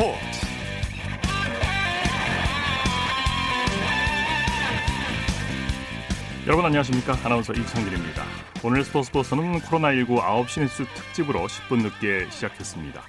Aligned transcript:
스포츠. 0.00 0.18
여러분 6.46 6.64
안녕하십니까? 6.64 7.18
아나운서 7.22 7.52
이창길입니다. 7.52 8.24
오늘 8.64 8.82
스포츠 8.82 9.12
버스는 9.12 9.60
코로나19 9.60 10.22
9시 10.22 10.60
뉴스 10.62 10.86
특집으로 10.94 11.46
10분 11.46 11.82
늦게 11.82 12.30
시작했습니다. 12.30 13.02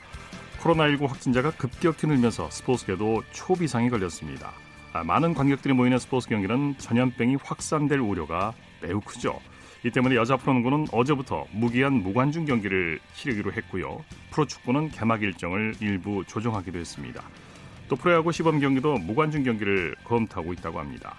코로나19 0.59 1.07
확진자가 1.07 1.51
급격히 1.51 2.07
늘면서 2.07 2.49
스포츠계도 2.49 3.23
초비상이 3.31 3.89
걸렸습니다. 3.89 4.51
아, 4.91 5.05
많은 5.05 5.33
관객들이 5.33 5.73
모이는 5.73 5.97
스포츠 5.97 6.27
경기는 6.27 6.77
전염병이 6.77 7.37
확산될 7.41 7.99
우려가 7.99 8.53
매우 8.81 8.99
크죠 8.99 9.39
이 9.83 9.89
때문에 9.89 10.15
여자 10.15 10.37
프로농구는 10.37 10.87
어제부터 10.91 11.45
무기한 11.51 11.93
무관중 11.93 12.45
경기를 12.45 12.99
치르기로 13.15 13.51
했고요. 13.53 14.03
프로축구는 14.29 14.89
개막 14.89 15.23
일정을 15.23 15.73
일부 15.79 16.23
조정하기도 16.25 16.77
했습니다. 16.77 17.23
또 17.89 17.95
프로야구 17.95 18.31
시범 18.31 18.59
경기도 18.59 18.97
무관중 18.97 19.43
경기를 19.43 19.95
검토하고 20.03 20.53
있다고 20.53 20.79
합니다. 20.79 21.15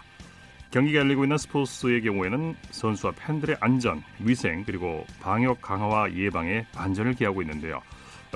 경기가 0.70 1.00
열리고 1.00 1.24
있는 1.24 1.36
스포츠의 1.38 2.02
경우에는 2.02 2.54
선수와 2.70 3.12
팬들의 3.16 3.56
안전, 3.60 4.02
위생 4.20 4.64
그리고 4.64 5.04
방역 5.20 5.60
강화와 5.60 6.14
예방에 6.14 6.64
반전을 6.72 7.14
기하고 7.14 7.42
있는데요. 7.42 7.82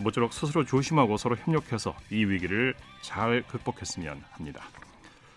모쪼록 0.02 0.34
스스로 0.34 0.64
조심하고 0.64 1.16
서로 1.16 1.36
협력해서 1.36 1.96
이 2.10 2.24
위기를 2.24 2.74
잘 3.00 3.42
극복했으면 3.46 4.22
합니다. 4.32 4.64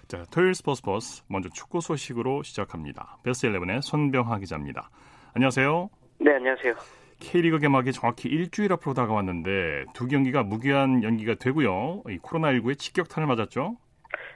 자, 0.10 0.24
토요일 0.34 0.56
스포츠 0.56 0.82
버스 0.82 1.24
먼저 1.30 1.50
축구 1.50 1.82
소식으로 1.82 2.42
시작합니다. 2.42 3.18
베스트 3.24 3.48
11의 3.48 3.80
손병하 3.84 4.40
기자입니다. 4.40 4.90
안녕하세요. 5.36 5.88
네, 6.18 6.34
안녕하세요. 6.34 6.74
K리그 7.20 7.60
개막이 7.60 7.92
정확히 7.92 8.28
일주일 8.28 8.74
앞으로 8.74 8.96
다가왔는데 8.96 9.86
두 9.94 10.08
경기가 10.08 10.42
무기한 10.42 11.04
연기가 11.04 11.36
되고요. 11.36 12.02
이 12.10 12.18
코로나19의 12.18 12.80
직격탄을 12.80 13.28
맞았죠? 13.28 13.78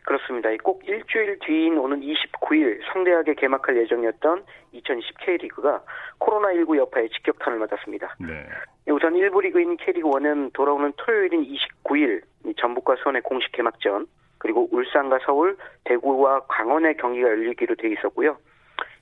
그렇습니다. 0.06 0.50
꼭 0.62 0.88
일주일 0.88 1.40
뒤인 1.40 1.80
오는 1.80 2.02
29일 2.02 2.80
성대하게 2.94 3.34
개막할 3.34 3.76
예정이었던 3.76 4.46
2020 4.74 5.18
K리그가 5.26 5.84
코로나19 6.20 6.78
여파에 6.78 7.08
직격탄을 7.08 7.58
맞았습니다. 7.58 8.18
네. 8.20 8.46
우선 8.92 9.16
1부 9.16 9.42
리그인 9.42 9.78
K리그 9.78 10.08
1은 10.08 10.54
돌아오는 10.54 10.94
토요일인 10.98 11.44
29일 11.52 12.22
전북과 12.58 12.98
수원의 12.98 13.24
공식 13.24 13.52
개막전 13.54 14.06
그리고 14.44 14.68
울산과 14.72 15.20
서울, 15.26 15.56
대구와 15.86 16.42
강원의 16.48 16.98
경기가 16.98 17.30
열리기로 17.30 17.76
돼 17.76 17.90
있었고요. 17.94 18.38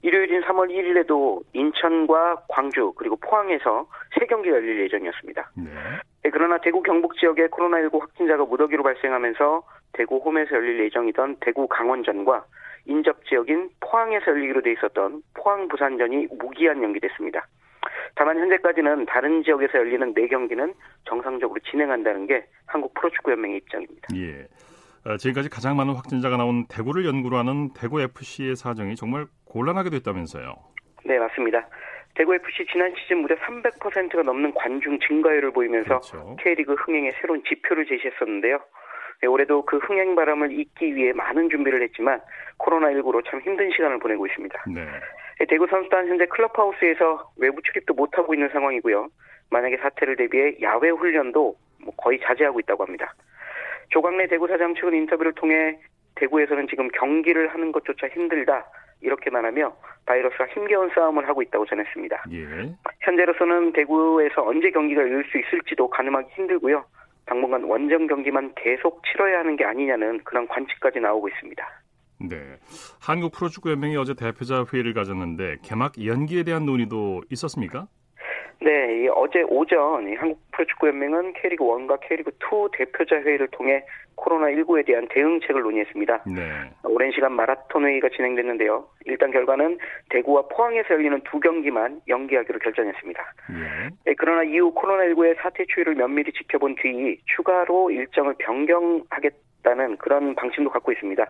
일요일인 0.04 0.42
3월 0.42 0.70
1일에도 0.70 1.42
인천과 1.54 2.44
광주 2.48 2.94
그리고 2.96 3.16
포항에서 3.18 3.88
세 4.18 4.26
경기가 4.28 4.56
열릴 4.56 4.82
예정이었습니다. 4.84 5.52
네. 5.58 5.64
네, 6.24 6.30
그러나 6.32 6.60
대구 6.60 6.84
경북 6.84 7.18
지역에 7.18 7.48
코로나19 7.48 8.00
확진자가 8.00 8.46
무더기로 8.46 8.84
발생하면서 8.84 9.64
대구 9.94 10.18
홈에서 10.18 10.56
열릴 10.56 10.80
예정이던 10.86 11.38
대구 11.42 11.68
강원전과 11.68 12.46
인접 12.86 13.26
지역인 13.26 13.70
포항에서 13.80 14.28
열리기로 14.28 14.62
돼 14.62 14.74
있었던 14.74 15.24
포항 15.34 15.68
부산전이 15.68 16.28
무기한 16.38 16.84
연기됐습니다. 16.84 17.48
다만 18.16 18.38
현재까지는 18.38 19.06
다른 19.06 19.44
지역에서 19.44 19.80
열리는 19.80 20.14
네 20.14 20.28
경기는 20.28 20.74
정상적으로 21.06 21.60
진행한다는 21.72 22.28
게 22.28 22.46
한국 22.68 22.94
프로축구연맹의 22.94 23.58
입장입니다. 23.58 24.08
예. 24.16 24.48
어, 25.06 25.18
지금까지 25.18 25.50
가장 25.50 25.76
많은 25.78 25.96
확진자가 25.96 26.38
나온 26.38 26.66
대구를 26.68 27.06
연구로 27.06 27.38
하는 27.38 27.74
대구 27.74 28.02
FC의 28.02 28.56
사정이 28.56 28.96
정말 28.96 29.26
곤란하게 29.46 29.90
됐다면서요. 29.90 30.54
네, 31.06 31.18
맞습니다. 31.18 31.68
대구 32.14 32.36
FC 32.36 32.66
지난 32.72 32.94
시즌 32.96 33.20
무려 33.20 33.36
300%가 33.38 34.22
넘는 34.22 34.54
관중 34.54 35.00
증가율을 35.00 35.52
보이면서 35.52 36.00
그렇죠. 36.00 36.36
K리그 36.42 36.74
흥행의 36.74 37.14
새로운 37.20 37.42
지표를 37.48 37.86
제시했었는데요. 37.88 38.60
네, 39.22 39.28
올해도 39.28 39.66
그 39.66 39.78
흥행 39.78 40.16
바람을 40.16 40.52
잇기 40.52 40.96
위해 40.96 41.14
많은 41.14 41.50
준비를 41.50 41.82
했지만 41.84 42.22
코로나19로 42.60 43.24
참 43.30 43.40
힘든 43.42 43.72
시간을 43.72 44.00
보내고 44.00 44.28
있습니다. 44.28 44.64
네. 44.68 44.86
네 45.40 45.46
대구 45.48 45.68
선수단 45.68 46.08
현재 46.08 46.26
클럽하우스에서 46.26 47.32
외부 47.38 47.62
출입도 47.62 47.94
못하고 47.94 48.34
있는 48.34 48.50
상황이고요. 48.50 49.08
만약에 49.50 49.78
사태를 49.78 50.16
대비해 50.16 50.56
야외 50.62 50.90
훈련도 50.90 51.56
뭐 51.84 51.94
거의 51.98 52.20
자제하고 52.20 52.60
있다고 52.60 52.84
합니다. 52.86 53.14
조광래 53.92 54.28
대구사장 54.28 54.76
측은 54.76 54.94
인터뷰를 54.94 55.34
통해 55.34 55.78
대구에서는 56.16 56.68
지금 56.68 56.88
경기를 56.90 57.54
하는 57.54 57.72
것조차 57.72 58.08
힘들다 58.10 58.66
이렇게만 59.02 59.46
하며 59.46 59.76
바이러스와 60.06 60.48
힘겨운 60.50 60.90
싸움을 60.94 61.28
하고 61.28 61.42
있다고 61.42 61.66
전했습니다. 61.66 62.26
예. 62.32 62.76
현재로서는 63.02 63.74
대구에서 63.74 64.46
언제 64.46 64.70
경기가 64.72 65.02
열릴 65.02 65.24
수 65.26 65.38
있을지도 65.38 65.90
가늠하기 65.90 66.34
힘들고요. 66.36 66.84
당분간 67.26 67.64
원정 67.64 68.08
경기만 68.08 68.54
계속 68.56 69.02
치러야 69.06 69.40
하는 69.40 69.56
게 69.56 69.64
아니냐는 69.64 70.24
그런 70.24 70.48
관측까지 70.48 71.00
나오고 71.00 71.30
있습니다. 71.30 71.82
네. 72.30 72.38
한국 73.02 73.32
프로축구연맹이 73.32 73.98
어제 73.98 74.14
대표자 74.14 74.66
회의를 74.72 74.94
가졌는데 74.94 75.58
개막 75.64 75.94
연기에 76.06 76.44
대한 76.44 76.66
논의도 76.66 77.22
있었습니까? 77.32 77.88
네, 78.64 79.08
어제 79.16 79.42
오전 79.48 80.16
한국 80.18 80.40
프로축구연맹은 80.52 81.34
K리그 81.34 81.64
1과 81.64 82.00
K리그 82.02 82.32
2 82.40 82.70
대표자 82.78 83.16
회의를 83.16 83.48
통해 83.48 83.84
코로나19에 84.18 84.86
대한 84.86 85.08
대응책을 85.10 85.64
논의했습니다. 85.64 86.24
네. 86.28 86.70
오랜 86.84 87.12
시간 87.12 87.34
마라톤 87.34 87.86
회의가 87.86 88.10
진행됐는데요. 88.10 88.86
일단 89.06 89.32
결과는 89.32 89.80
대구와 90.10 90.44
포항에서 90.50 90.94
열리는 90.94 91.20
두 91.22 91.40
경기만 91.40 92.02
연기하기로 92.08 92.60
결정했습니다. 92.60 93.34
네. 93.50 93.90
네, 94.06 94.14
그러나 94.16 94.44
이후 94.44 94.72
코로나19의 94.76 95.42
사태 95.42 95.66
추이를 95.66 95.96
면밀히 95.96 96.32
지켜본 96.32 96.76
뒤 96.76 97.18
추가로 97.36 97.90
일정을 97.90 98.36
변경하겠다는 98.38 99.98
그런 99.98 100.36
방침도 100.36 100.70
갖고 100.70 100.92
있습니다. 100.92 101.26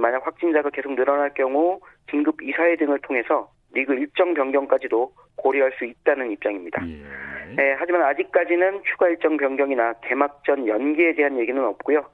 만약 0.00 0.24
확진자가 0.24 0.70
계속 0.70 0.94
늘어날 0.94 1.34
경우 1.34 1.80
긴급 2.08 2.40
이사회 2.40 2.76
등을 2.76 3.00
통해서 3.00 3.50
리그 3.72 3.94
일정 3.94 4.34
변경까지도 4.34 5.12
고려할 5.36 5.72
수 5.78 5.84
있다는 5.84 6.30
입장입니다. 6.32 6.82
예. 6.86 7.54
네, 7.56 7.76
하지만 7.78 8.02
아직까지는 8.02 8.82
추가 8.84 9.08
일정 9.08 9.36
변경이나 9.36 9.94
개막전 10.04 10.66
연기에 10.66 11.14
대한 11.14 11.38
얘기는 11.38 11.62
없고요. 11.62 12.04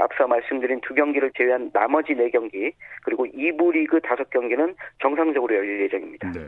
앞서 0.00 0.26
말씀드린 0.26 0.80
두 0.80 0.94
경기를 0.94 1.30
제외한 1.36 1.70
나머지 1.72 2.14
네 2.14 2.30
경기 2.30 2.72
그리고 3.02 3.26
2부 3.26 3.72
리그 3.72 4.00
다섯 4.00 4.30
경기는 4.30 4.74
정상적으로 5.02 5.54
열릴 5.56 5.82
예정입니다. 5.82 6.30
네. 6.32 6.40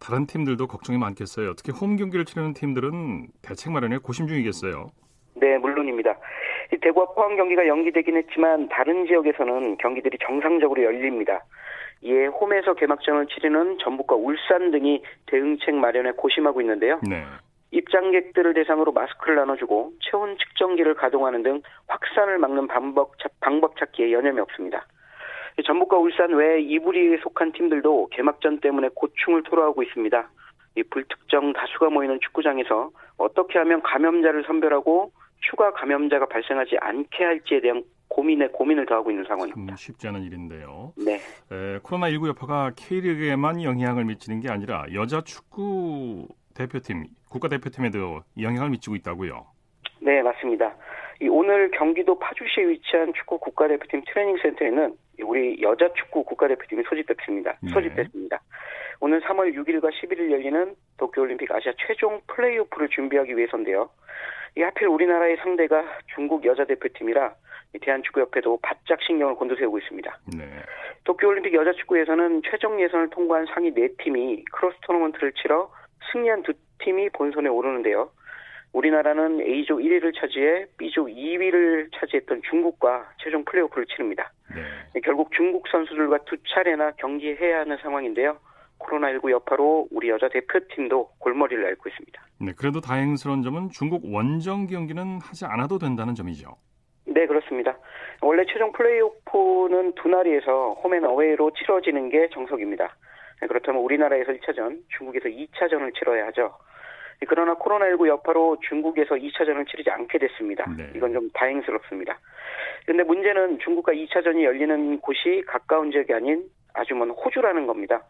다른 0.00 0.26
팀들도 0.26 0.66
걱정이 0.66 0.98
많겠어요. 0.98 1.54
특히 1.54 1.72
홈 1.72 1.96
경기를 1.96 2.24
치르는 2.24 2.54
팀들은 2.54 3.28
대책 3.42 3.72
마련에 3.72 3.98
고심 3.98 4.26
중이겠어요. 4.28 4.86
네, 5.36 5.58
물론입니다. 5.58 6.16
대구와 6.80 7.06
포항 7.14 7.36
경기가 7.36 7.66
연기되긴 7.66 8.16
했지만 8.16 8.68
다른 8.68 9.06
지역에서는 9.06 9.76
경기들이 9.78 10.18
정상적으로 10.24 10.82
열립니다. 10.82 11.44
이에 12.04 12.26
홈에서 12.26 12.74
개막전을 12.74 13.26
치르는 13.26 13.78
전북과 13.78 14.14
울산 14.14 14.70
등이 14.70 15.02
대응책 15.26 15.74
마련에 15.74 16.12
고심하고 16.12 16.60
있는데요. 16.60 17.00
네. 17.08 17.24
입장객들을 17.70 18.54
대상으로 18.54 18.92
마스크를 18.92 19.36
나눠주고 19.36 19.92
체온 20.00 20.36
측정기를 20.38 20.94
가동하는 20.94 21.42
등 21.42 21.62
확산을 21.88 22.38
막는 22.38 22.68
방법, 22.68 23.12
방법 23.40 23.76
찾기에 23.78 24.12
여념이 24.12 24.38
없습니다. 24.40 24.86
전북과 25.64 25.96
울산 25.98 26.32
외 26.34 26.60
이부리에 26.60 27.18
속한 27.22 27.52
팀들도 27.52 28.08
개막전 28.12 28.60
때문에 28.60 28.90
고충을 28.94 29.42
토로하고 29.44 29.82
있습니다. 29.82 30.28
이 30.76 30.82
불특정 30.82 31.52
다수가 31.52 31.90
모이는 31.90 32.18
축구장에서 32.20 32.90
어떻게 33.16 33.58
하면 33.60 33.80
감염자를 33.82 34.44
선별하고 34.44 35.12
추가 35.40 35.72
감염자가 35.72 36.26
발생하지 36.26 36.76
않게 36.80 37.24
할지에 37.24 37.60
대한 37.60 37.82
고민에 38.08 38.48
고민을 38.48 38.86
더하고 38.86 39.10
있는 39.10 39.24
상황입니다. 39.24 39.76
쉽지 39.76 40.08
않은 40.08 40.22
일인데요. 40.22 40.92
네. 40.96 41.14
에, 41.50 41.78
코로나19 41.78 42.28
여파가 42.28 42.72
K리그에만 42.76 43.62
영향을 43.62 44.04
미치는 44.04 44.40
게 44.40 44.50
아니라 44.50 44.86
여자 44.94 45.20
축구 45.22 46.28
대표팀, 46.54 47.06
국가대표팀에도 47.28 48.22
영향을 48.40 48.70
미치고 48.70 48.96
있다고요. 48.96 49.46
네, 50.00 50.22
맞습니다. 50.22 50.76
오늘 51.30 51.70
경기도 51.70 52.18
파주시에 52.18 52.68
위치한 52.68 53.12
축구 53.14 53.38
국가대표팀 53.38 54.02
트레이닝 54.06 54.38
센터에는 54.42 54.96
우리 55.22 55.60
여자 55.62 55.88
축구 55.94 56.24
국가대표팀이 56.24 56.82
소집됐습니다. 56.88 57.56
네. 57.60 57.70
소집됐습니다. 57.70 58.40
오늘 59.00 59.20
3월 59.22 59.54
6일과 59.54 59.90
11일 59.92 60.30
열리는 60.30 60.74
도쿄올림픽 60.98 61.50
아시아 61.50 61.72
최종 61.86 62.20
플레이오프를 62.28 62.88
준비하기 62.88 63.36
위해서인데요. 63.36 63.90
이 64.56 64.62
하필 64.62 64.86
우리나라의 64.88 65.36
상대가 65.38 65.84
중국 66.14 66.44
여자 66.44 66.64
대표팀이라 66.64 67.34
대한축구협회도 67.80 68.58
바짝 68.62 69.02
신경을 69.02 69.34
곤두세우고 69.34 69.78
있습니다. 69.78 70.18
네. 70.36 70.44
도쿄올림픽 71.04 71.54
여자축구에서는 71.54 72.42
최종 72.50 72.80
예선을 72.80 73.10
통과한 73.10 73.46
상위 73.52 73.72
4팀이 73.72 74.44
크로스 74.52 74.76
토너먼트를 74.82 75.32
치러 75.32 75.70
승리한 76.12 76.42
두 76.42 76.52
팀이 76.78 77.10
본선에 77.10 77.48
오르는데요. 77.48 78.10
우리나라는 78.72 79.40
A조 79.40 79.76
1위를 79.76 80.18
차지해 80.18 80.66
B조 80.76 81.06
2위를 81.06 81.90
차지했던 81.94 82.42
중국과 82.50 83.08
최종 83.22 83.44
플레이오프를 83.44 83.86
치릅니다. 83.86 84.32
네. 84.54 85.00
결국 85.02 85.30
중국 85.32 85.68
선수들과 85.68 86.18
두 86.26 86.36
차례나 86.48 86.92
경기해야 86.92 87.60
하는 87.60 87.76
상황인데요. 87.82 88.38
코로나19 88.78 89.30
여파로 89.30 89.88
우리 89.90 90.08
여자 90.08 90.28
대표팀도 90.28 91.10
골머리를 91.18 91.64
앓고 91.64 91.88
있습니다. 91.88 92.22
네, 92.40 92.52
그래도 92.56 92.80
다행스러운 92.80 93.42
점은 93.42 93.70
중국 93.70 94.02
원정 94.12 94.66
경기는 94.66 95.20
하지 95.20 95.44
않아도 95.46 95.78
된다는 95.78 96.14
점이죠. 96.14 96.56
네, 97.14 97.26
그렇습니다. 97.26 97.78
원래 98.20 98.44
최종 98.44 98.72
플레이오프는 98.72 99.92
두 99.94 100.08
날에서 100.08 100.72
홈앤 100.82 101.04
어웨이로 101.04 101.52
치러지는 101.52 102.08
게 102.08 102.28
정석입니다. 102.30 102.96
네, 103.40 103.46
그렇다면 103.46 103.82
우리나라에서 103.82 104.32
1차전, 104.32 104.80
중국에서 104.98 105.28
2차전을 105.28 105.94
치러야 105.96 106.26
하죠. 106.26 106.56
그러나 107.28 107.54
코로나19 107.54 108.08
여파로 108.08 108.58
중국에서 108.68 109.14
2차전을 109.14 109.68
치르지 109.68 109.90
않게 109.90 110.18
됐습니다. 110.18 110.68
네. 110.76 110.90
이건 110.96 111.12
좀 111.12 111.30
다행스럽습니다. 111.30 112.18
그런데 112.84 113.04
문제는 113.04 113.60
중국과 113.60 113.92
2차전이 113.92 114.42
열리는 114.42 114.98
곳이 115.00 115.44
가까운 115.46 115.92
지역이 115.92 116.12
아닌 116.12 116.44
아주 116.74 116.96
먼 116.96 117.10
호주라는 117.10 117.68
겁니다. 117.68 118.02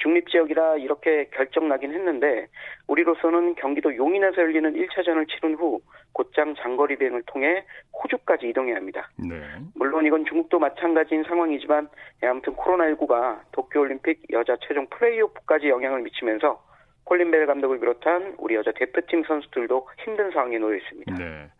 중립 0.00 0.28
지역이라 0.28 0.76
이렇게 0.78 1.28
결정 1.32 1.68
나긴 1.68 1.92
했는데 1.92 2.46
우리로서는 2.86 3.54
경기도 3.56 3.94
용인에서 3.94 4.36
열리는 4.38 4.72
1차전을 4.72 5.28
치른 5.28 5.54
후 5.56 5.80
곧장 6.12 6.54
장거리 6.54 6.96
비행을 6.96 7.22
통해 7.26 7.64
호주까지 8.02 8.48
이동해야 8.48 8.76
합니다. 8.76 9.10
네. 9.16 9.40
물론 9.74 10.06
이건 10.06 10.24
중국도 10.24 10.58
마찬가지인 10.58 11.24
상황이지만 11.24 11.88
아무튼 12.22 12.54
코로나19가 12.54 13.40
도쿄올림픽 13.52 14.22
여자 14.30 14.56
최종 14.66 14.86
플레이오프까지 14.88 15.68
영향을 15.68 16.02
미치면서 16.02 16.62
콜린 17.04 17.30
벨 17.30 17.46
감독을 17.46 17.80
비롯한 17.80 18.36
우리 18.38 18.54
여자 18.54 18.72
대표팀 18.72 19.24
선수들도 19.24 19.88
힘든 20.04 20.30
상황에 20.30 20.58
놓여 20.58 20.76
있습니다. 20.76 21.14
네. 21.16 21.50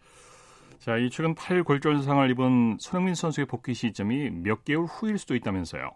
자, 0.78 0.96
이 0.96 1.08
최근 1.08 1.34
팔 1.34 1.62
골절상을 1.62 2.30
입은 2.30 2.76
손흥민 2.78 3.14
선수의 3.14 3.46
복귀 3.46 3.72
시점이 3.72 4.30
몇 4.42 4.64
개월 4.64 4.84
후일 4.84 5.18
수도 5.18 5.34
있다면서요. 5.34 5.90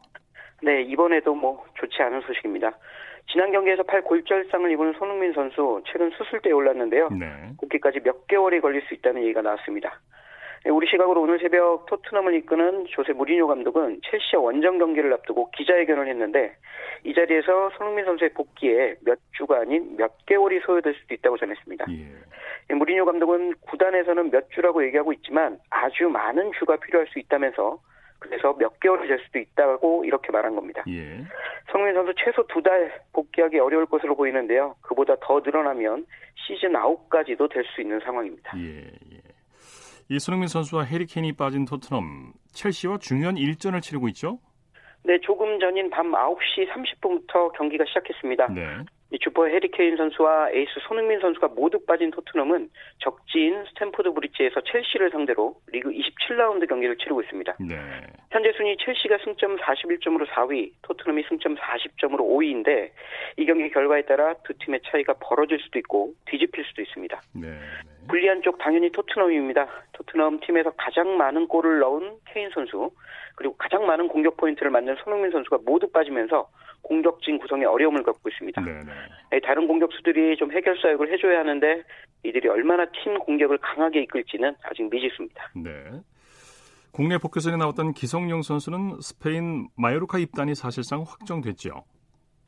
네, 0.62 0.82
이번에도 0.82 1.34
뭐 1.34 1.64
좋지 1.74 2.02
않은 2.02 2.20
소식입니다. 2.22 2.72
지난 3.30 3.52
경기에서 3.52 3.82
팔 3.82 4.02
골절상을 4.02 4.70
입은 4.70 4.94
손흥민 4.94 5.32
선수 5.32 5.82
최근 5.86 6.10
수술대에 6.10 6.52
올랐는데요. 6.52 7.08
네. 7.10 7.26
복귀까지 7.60 8.00
몇 8.00 8.26
개월이 8.26 8.60
걸릴 8.60 8.82
수 8.82 8.94
있다는 8.94 9.22
얘기가 9.22 9.42
나왔습니다. 9.42 10.00
네, 10.64 10.70
우리 10.70 10.88
시각으로 10.88 11.22
오늘 11.22 11.38
새벽 11.38 11.86
토트넘을 11.86 12.34
이끄는 12.34 12.86
조세 12.88 13.12
무리뉴 13.12 13.46
감독은 13.46 14.00
첼시와 14.10 14.42
원정 14.42 14.78
경기를 14.78 15.12
앞두고 15.12 15.50
기자회견을 15.52 16.08
했는데 16.08 16.56
이 17.04 17.14
자리에서 17.14 17.70
손흥민 17.76 18.04
선수의 18.06 18.30
복귀에 18.34 18.96
몇 19.04 19.18
주가 19.32 19.58
아닌 19.58 19.96
몇 19.96 20.12
개월이 20.26 20.60
소요될 20.60 20.94
수도 20.94 21.14
있다고 21.14 21.36
전했습니다. 21.36 21.84
예. 21.90 22.06
네, 22.68 22.74
무리뉴 22.74 23.04
감독은 23.04 23.54
구단에서는 23.60 24.30
몇 24.30 24.50
주라고 24.50 24.84
얘기하고 24.84 25.12
있지만 25.12 25.58
아주 25.70 26.08
많은 26.08 26.50
주가 26.58 26.76
필요할 26.76 27.06
수 27.08 27.18
있다면서 27.18 27.78
그래서 28.18 28.52
몇 28.58 28.78
개월이 28.80 29.06
될 29.08 29.18
수도 29.24 29.38
있다고 29.38 30.04
이렇게 30.04 30.30
말한 30.32 30.54
겁니다. 30.56 30.82
예. 30.88 31.24
손흥민 31.70 31.94
선수 31.94 32.12
최소 32.16 32.46
두 32.48 32.60
달 32.62 32.92
복귀하기 33.12 33.58
어려울 33.58 33.86
것으로 33.86 34.16
보이는데요. 34.16 34.74
그보다 34.82 35.14
더 35.20 35.40
늘어나면 35.40 36.04
시즌 36.34 36.74
아웃까지도 36.76 37.48
될 37.48 37.64
수 37.74 37.80
있는 37.80 38.00
상황입니다. 38.00 38.52
예, 38.58 38.86
예. 39.12 39.20
이 40.10 40.18
손흥민 40.18 40.48
선수와 40.48 40.84
해리 40.84 41.08
케인이 41.08 41.32
빠진 41.34 41.64
토트넘 41.66 42.32
첼시와 42.52 42.98
중요한 42.98 43.36
일전을 43.36 43.80
치르고 43.80 44.08
있죠? 44.08 44.38
네, 45.04 45.18
조금 45.20 45.60
전인 45.60 45.90
밤 45.90 46.10
9시 46.10 46.68
30분부터 46.70 47.52
경기가 47.56 47.84
시작했습니다. 47.86 48.48
네. 48.48 48.62
주포 49.18 49.46
해리 49.46 49.74
케인 49.74 49.96
선수와 49.96 50.50
에이스 50.50 50.80
손흥민 50.86 51.20
선수가 51.20 51.48
모두 51.48 51.78
빠진 51.84 52.10
토트넘은 52.10 52.70
적지인 52.98 53.64
스탠포드 53.68 54.12
브리지에서 54.12 54.60
첼시를 54.62 55.10
상대로 55.10 55.56
리그 55.68 55.90
27라운드 55.90 56.68
경기를 56.68 56.96
치르고 56.96 57.22
있습니다. 57.22 57.56
네. 57.60 57.76
현재 58.30 58.52
순위 58.56 58.76
첼시가 58.78 59.18
승점 59.24 59.56
41점으로 59.56 60.26
4위, 60.28 60.72
토트넘이 60.82 61.24
승점 61.28 61.56
40점으로 61.56 62.20
5위인데 62.20 62.90
이 63.36 63.46
경기 63.46 63.70
결과에 63.70 64.02
따라 64.02 64.34
두 64.44 64.52
팀의 64.58 64.80
차이가 64.86 65.14
벌어질 65.14 65.58
수도 65.60 65.78
있고 65.78 66.12
뒤집힐 66.26 66.64
수도 66.64 66.82
있습니다. 66.82 67.20
네. 67.34 67.48
불리한 68.08 68.42
쪽 68.42 68.58
당연히 68.58 68.90
토트넘입니다. 68.90 69.68
토트넘 69.92 70.40
팀에서 70.40 70.70
가장 70.76 71.16
많은 71.16 71.46
골을 71.46 71.78
넣은 71.78 72.16
케인 72.26 72.50
선수 72.50 72.90
그리고 73.34 73.54
가장 73.56 73.86
많은 73.86 74.08
공격 74.08 74.36
포인트를 74.36 74.70
맞는 74.70 74.96
손흥민 75.04 75.30
선수가 75.30 75.58
모두 75.64 75.88
빠지면서 75.90 76.48
공격진 76.88 77.38
구성에 77.38 77.66
어려움을 77.66 78.02
겪고 78.02 78.28
있습니다. 78.30 78.60
네네. 78.62 78.84
네. 79.30 79.40
다른 79.40 79.68
공격수들이 79.68 80.36
좀 80.36 80.50
해결 80.52 80.76
사역을 80.80 81.12
해줘야 81.12 81.40
하는데 81.40 81.82
이들이 82.24 82.48
얼마나 82.48 82.86
팀 82.86 83.18
공격을 83.18 83.58
강하게 83.58 84.02
이끌지는 84.02 84.54
아직 84.62 84.88
미지수입니다. 84.90 85.50
네. 85.54 85.70
국내 86.90 87.18
포켓선에 87.18 87.56
나왔던 87.58 87.92
기성용 87.92 88.42
선수는 88.42 89.00
스페인 89.00 89.68
마요르카 89.76 90.18
입단이 90.18 90.54
사실상 90.54 91.04
확정됐죠. 91.06 91.84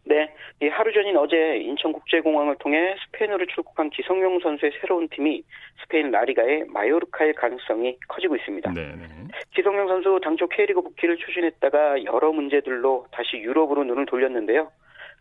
네, 0.07 0.35
하루 0.73 0.93
전인 0.93 1.17
어제 1.17 1.56
인천국제공항을 1.58 2.56
통해 2.58 2.94
스페인으로 3.06 3.47
출국한 3.47 3.91
기성용 3.91 4.41
선수의 4.41 4.73
새로운 4.81 5.08
팀이 5.08 5.43
스페인 5.82 6.11
라리가의 6.11 6.64
마요르카일 6.69 7.35
가능성이 7.35 7.97
커지고 8.08 8.37
있습니다. 8.37 8.73
네네. 8.73 8.97
네. 8.97 9.06
기성용 9.55 9.88
선수 9.88 10.20
당초 10.23 10.47
K리그 10.49 10.82
복귀를 10.82 11.17
추진했다가 11.17 12.05
여러 12.05 12.32
문제들로 12.32 13.06
다시 13.11 13.37
유럽으로 13.37 13.85
눈을 13.85 14.06
돌렸는데요. 14.06 14.70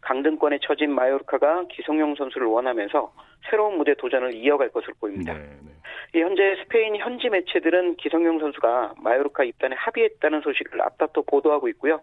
강등권에 0.02 0.60
처진 0.62 0.94
마요르카가 0.94 1.66
기성용 1.70 2.16
선수를 2.16 2.48
원하면서 2.48 3.12
새로운 3.50 3.78
무대 3.78 3.94
도전을 3.96 4.34
이어갈 4.34 4.70
것으로 4.70 4.94
보입니다. 5.00 5.34
네네. 5.34 5.46
네. 6.14 6.22
현재 6.22 6.56
스페인 6.64 6.96
현지 6.96 7.30
매체들은 7.30 7.96
기성용 7.98 8.40
선수가 8.40 8.96
마요르카 8.98 9.44
입단에 9.44 9.76
합의했다는 9.78 10.42
소식을 10.42 10.82
앞다퉈 10.82 11.24
보도하고 11.24 11.68
있고요. 11.70 12.02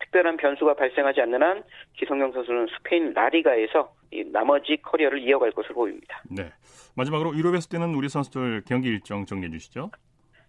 특별한 0.00 0.36
변수가 0.36 0.74
발생하지 0.74 1.20
않는 1.22 1.42
한 1.42 1.62
기성용 1.96 2.32
선수는 2.32 2.66
스페인 2.76 3.12
라리가에서 3.12 3.92
나머지 4.32 4.76
커리어를 4.82 5.20
이어갈 5.20 5.52
것으로 5.52 5.74
보입니다. 5.74 6.22
네. 6.30 6.50
마지막으로 6.96 7.36
유럽에서 7.36 7.68
뛰는 7.68 7.94
우리 7.94 8.08
선수들 8.08 8.62
경기 8.66 8.88
일정 8.88 9.24
정리해 9.24 9.50
주시죠. 9.50 9.90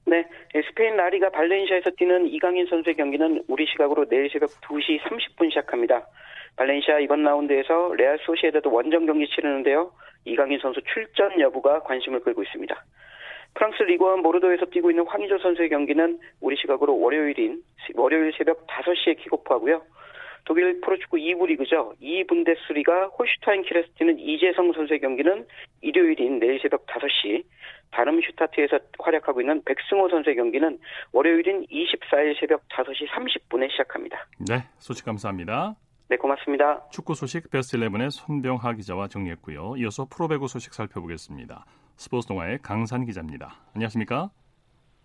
네, 0.06 0.26
스페인 0.68 0.98
라리가 0.98 1.30
발렌시아에서 1.30 1.92
뛰는 1.92 2.28
이강인 2.28 2.66
선수의 2.66 2.96
경기는 2.96 3.44
우리 3.48 3.68
시각으로 3.68 4.10
내일 4.10 4.30
새벽 4.32 4.50
2시 4.62 5.00
30분 5.02 5.50
시작합니다. 5.50 6.08
발렌시아 6.56 7.00
이번 7.00 7.24
라운드에서 7.24 7.94
레알 7.96 8.18
소시에다드 8.26 8.72
원정 8.72 9.06
경기 9.06 9.28
치르는데요. 9.28 9.92
이강인 10.26 10.60
선수 10.60 10.82
출전 10.94 11.40
여부가 11.40 11.84
관심을 11.84 12.22
끌고 12.22 12.42
있습니다. 12.44 12.84
프랑스 13.54 13.84
리그원 13.84 14.22
보르도에서 14.22 14.66
뛰고 14.66 14.92
있는 14.92 15.06
황의조 15.06 15.40
선수의 15.40 15.70
경기는 15.70 16.20
우리 16.40 16.56
시각으로 16.58 17.00
월요일인 17.00 17.62
월요일 17.96 18.34
새벽 18.38 18.66
5시에 18.68 19.18
킥오프하고요. 19.24 19.82
독일 20.46 20.82
프로축구 20.82 21.18
2부 21.18 21.48
리그죠. 21.48 21.94
2분데스리가 22.02 23.18
홀슈타인 23.18 23.62
킬에서 23.64 23.90
뛰는 23.92 24.18
이재성 24.18 24.74
선수의 24.74 25.00
경기는 25.00 25.46
일요일인 25.82 26.40
내일 26.40 26.60
새벽 26.60 26.86
5시, 26.88 27.44
다름슈타트에서 27.92 28.80
활약하고 29.00 29.42
있는 29.42 29.62
백승호 29.64 30.10
선수의 30.10 30.36
경기는 30.36 30.80
월요일인 31.12 31.66
24일 31.68 32.40
새벽 32.40 32.68
5시 32.70 33.08
30분에 33.10 33.70
시작합니다. 33.72 34.26
네, 34.40 34.64
소식 34.80 35.06
감사합니다. 35.06 35.76
네, 36.10 36.18
고맙습니다. 36.18 36.90
축구 36.90 37.14
소식 37.14 37.50
베스트 37.52 37.78
11의 37.78 38.10
손병하 38.10 38.74
기자와 38.74 39.08
정리했고요. 39.08 39.76
이어서 39.78 40.08
프로배구 40.10 40.48
소식 40.48 40.74
살펴보겠습니다. 40.74 41.66
스포츠 42.02 42.28
동아의 42.28 42.58
강산 42.64 43.06
기자입니다. 43.06 43.54
안녕하십니까? 43.76 44.32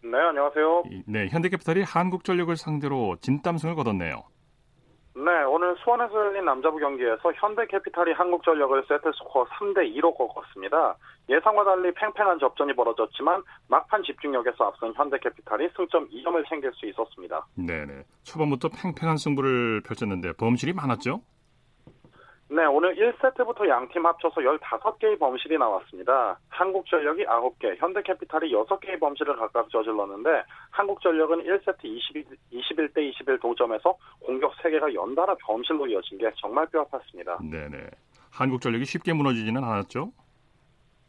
네, 0.03 0.17
안녕하세요. 0.17 0.85
네, 1.07 1.29
현대캐피탈이 1.29 1.83
한국전력을 1.83 2.57
상대로 2.57 3.17
진땀승을 3.21 3.75
거뒀네요. 3.75 4.25
네, 5.15 5.43
오늘 5.47 5.77
수원에서 5.85 6.15
열린 6.15 6.47
남자부 6.47 6.79
경기에서 6.79 7.35
현대캐피탈이 7.35 8.13
한국전력을 8.13 8.83
세트스코어 8.89 9.45
3대 9.45 9.95
2로 9.95 10.17
꺾었습니다. 10.17 10.97
예상과 11.29 11.65
달리 11.65 11.93
팽팽한 11.93 12.39
접전이 12.39 12.75
벌어졌지만 12.75 13.43
막판 13.69 14.03
집중력에서 14.03 14.65
앞선 14.65 14.95
현대캐피탈이 14.95 15.69
승점 15.77 16.09
2점을 16.09 16.49
챙길 16.49 16.73
수 16.73 16.87
있었습니다. 16.87 17.47
네 17.57 17.85
네. 17.85 18.05
초반부터 18.23 18.71
팽팽한 18.71 19.19
승부를 19.19 19.83
펼쳤는데 19.83 20.33
범실이 20.39 20.73
많았죠? 20.73 21.21
네, 22.49 22.65
오늘 22.65 22.95
1세트부터 22.95 23.69
양팀 23.69 24.07
합쳐서 24.07 24.37
15개의 24.37 25.19
범실이 25.19 25.59
나왔습니다. 25.59 26.39
한국전력이 26.49 27.25
9개, 27.25 27.77
현대캐피탈이 27.79 28.53
6개의 28.53 29.01
범실을 29.01 29.37
각각 29.37 29.69
저질렀는데 29.71 30.45
한국전력은 30.71 31.43
1세트 31.43 31.85
21, 31.85 32.25
21대 32.53 32.99
21 32.99 33.41
동점에서 33.41 33.97
공격 34.21 34.55
3개가 34.59 34.95
연달아 34.95 35.35
범실로 35.43 35.89
이어진 35.89 36.19
게 36.19 36.31
정말 36.37 36.67
뼈아팠습니다. 36.67 37.43
네네. 37.51 37.89
한국전력이 38.31 38.85
쉽게 38.85 39.13
무너지지는 39.13 39.65
않았죠? 39.65 40.13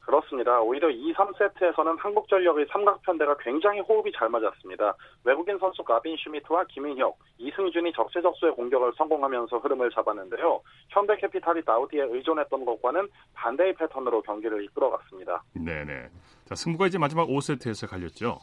그렇습니다. 0.07 0.61
오히려 0.61 0.89
2, 0.89 1.13
3세트에서는 1.13 1.99
한국전력의 1.99 2.67
삼각편대가 2.71 3.35
굉장히 3.39 3.81
호흡이 3.81 4.09
잘 4.17 4.29
맞았습니다. 4.29 4.95
외국인 5.25 5.59
선수 5.59 5.83
가빈 5.83 6.15
슈미트와 6.15 6.63
김인혁, 6.69 7.17
이승준이 7.37 7.91
적재적소의 7.91 8.53
공격을 8.53 8.93
성공하면서 8.97 9.57
흐름을 9.57 9.91
잡았는데요. 9.91 10.61
현대캐피탈이 10.89 11.61
다우디에 11.65 12.03
의존했던 12.03 12.63
것과는 12.63 13.09
반대의 13.33 13.75
패턴으로 13.75 14.21
경기를 14.21 14.63
이끌어갔습니다. 14.63 15.43
네네. 15.53 16.07
자, 16.45 16.55
승부가 16.55 16.87
이제 16.87 16.97
마지막 16.97 17.27
5세트에서 17.27 17.89
갈렸죠. 17.89 18.39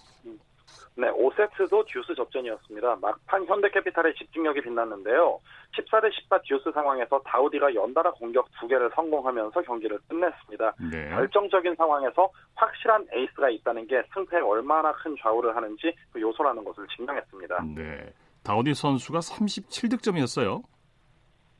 네, 0.97 1.09
5세트도 1.11 1.87
듀스 1.87 2.15
접전이었습니다. 2.15 2.97
막판 3.01 3.47
현대캐피탈의 3.47 4.15
집중력이 4.15 4.61
빛났는데요. 4.61 5.41
14대 5.77 6.13
14 6.13 6.41
듀스 6.43 6.71
상황에서 6.73 7.21
다우디가 7.25 7.75
연달아 7.75 8.13
공격 8.13 8.49
두 8.61 8.69
개를 8.69 8.91
성공하면서 8.95 9.63
경기를 9.63 9.99
끝냈습니다. 10.09 10.75
네. 10.93 11.09
결정적인 11.11 11.75
상황에서 11.75 12.31
확실한 12.55 13.07
에이스가 13.13 13.51
있다는 13.51 13.87
게 13.89 14.03
승패에 14.15 14.41
얼마나 14.41 14.93
큰 14.93 15.17
좌우를 15.21 15.57
하는지 15.57 15.93
그 16.13 16.21
요소라는 16.21 16.63
것을 16.63 16.87
증명했습니다. 16.97 17.65
네. 17.75 18.13
다우디 18.45 18.75
선수가 18.75 19.19
37득점이었어요. 19.19 20.63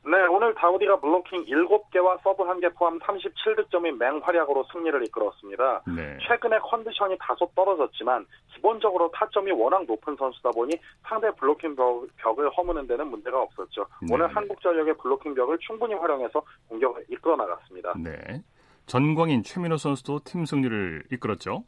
네, 0.07 0.21
오늘 0.27 0.53
다우디가 0.53 0.99
블로킹 0.99 1.45
7개와 1.45 2.21
서브 2.21 2.43
1개 2.43 2.71
포함 2.75 2.99
37득점의 2.99 3.97
맹활약으로 3.97 4.63
승리를 4.71 5.03
이끌었습니다. 5.07 5.81
네. 5.87 6.17
최근에 6.27 6.59
컨디션이 6.59 7.17
다소 7.19 7.49
떨어졌지만 7.55 8.23
기본적으로 8.53 9.09
타점이 9.09 9.51
워낙 9.51 9.83
높은 9.87 10.15
선수다 10.15 10.51
보니 10.51 10.73
상대 11.01 11.31
블로킹 11.31 11.75
벽, 11.75 12.39
을 12.39 12.49
허무는 12.51 12.85
데는 12.85 13.07
문제가 13.07 13.41
없었죠. 13.41 13.87
네. 14.03 14.13
오늘 14.13 14.27
한국전력의 14.27 14.95
블로킹 14.97 15.33
벽을 15.33 15.57
충분히 15.59 15.95
활용해서 15.95 16.43
공격을 16.69 17.05
이끌어 17.09 17.35
나갔습니다. 17.35 17.95
네. 17.97 18.43
전광인 18.85 19.41
최민호 19.41 19.77
선수도 19.77 20.19
팀 20.23 20.45
승리를 20.45 21.05
이끌었죠. 21.13 21.63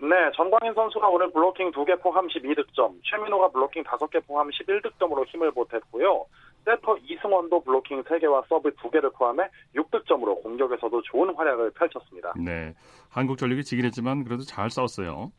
네, 0.00 0.30
전광인 0.34 0.74
선수가 0.74 1.08
오늘 1.08 1.30
블로킹 1.30 1.72
2개 1.72 2.00
포함 2.02 2.26
12득점, 2.28 3.00
최민호가 3.04 3.48
블로킹 3.48 3.84
5개 3.84 4.26
포함 4.26 4.48
11득점으로 4.48 5.26
힘을 5.26 5.52
보탰고요. 5.52 6.24
세터 6.64 6.96
이승원도 6.98 7.62
블로킹 7.64 8.02
3개와 8.04 8.46
서브 8.48 8.70
2개를 8.70 9.12
포함해 9.14 9.48
6득점으로 9.74 10.42
공격에서도 10.42 11.02
좋은 11.02 11.34
활약을 11.34 11.72
펼쳤습니다. 11.72 12.32
네. 12.36 12.74
한국전력이 13.10 13.64
지긴 13.64 13.84
했지만 13.84 14.24
그래도 14.24 14.42
잘 14.42 14.70
싸웠어요. 14.70 15.30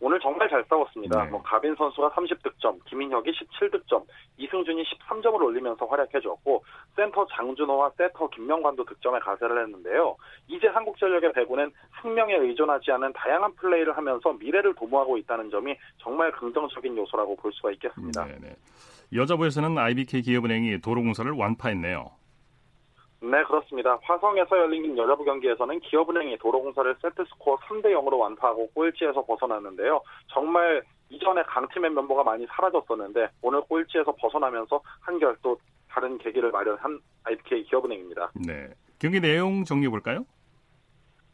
오늘 0.00 0.20
정말 0.20 0.48
잘 0.48 0.64
싸웠습니다. 0.68 1.24
네. 1.24 1.30
뭐 1.30 1.42
가빈 1.42 1.74
선수가 1.74 2.10
30득점, 2.10 2.84
김인혁이 2.84 3.32
17득점, 3.32 4.04
이승준이 4.36 4.84
13점을 4.84 5.42
올리면서 5.42 5.86
활약해줬고 5.86 6.64
센터 6.94 7.26
장준호와 7.26 7.90
세터 7.98 8.28
김명관도 8.28 8.84
득점에 8.84 9.18
가세를 9.18 9.60
했는데요. 9.64 10.16
이제 10.46 10.68
한국전력의 10.68 11.32
배구는 11.32 11.72
승명에 12.00 12.36
의존하지 12.36 12.92
않은 12.92 13.12
다양한 13.14 13.54
플레이를 13.56 13.96
하면서 13.96 14.32
미래를 14.34 14.74
도모하고 14.74 15.18
있다는 15.18 15.50
점이 15.50 15.76
정말 15.98 16.30
긍정적인 16.30 16.96
요소라고 16.96 17.34
볼 17.34 17.52
수가 17.52 17.72
있겠습니다. 17.72 18.24
네 18.24 18.36
네. 18.40 18.56
네. 19.10 19.18
여자부에서는 19.18 19.78
IBK 19.78 20.22
기업은행이 20.22 20.80
도로공사를 20.80 21.30
완파했네요. 21.32 22.10
네, 23.20 23.42
그렇습니다. 23.44 23.98
화성에서 24.02 24.56
열린 24.56 24.96
여자부 24.96 25.24
경기에서는 25.24 25.80
기업은행이 25.80 26.38
도로공사를 26.38 26.96
세트스코어 27.02 27.56
3대 27.56 27.86
0으로 27.86 28.18
완파하고 28.18 28.70
꼴찌에서 28.74 29.24
벗어났는데요. 29.24 30.00
정말 30.28 30.82
이전에 31.10 31.42
강팀의 31.42 31.90
멤버가 31.90 32.22
많이 32.22 32.46
사라졌었는데 32.46 33.28
오늘 33.42 33.60
꼴찌에서 33.62 34.14
벗어나면서 34.20 34.80
한결 35.00 35.36
또 35.42 35.58
다른 35.88 36.16
계기를 36.18 36.50
마련한 36.52 37.00
IBK 37.24 37.64
기업은행입니다. 37.64 38.30
네. 38.46 38.68
경기 39.00 39.20
내용 39.20 39.64
정리해 39.64 39.90
볼까요? 39.90 40.24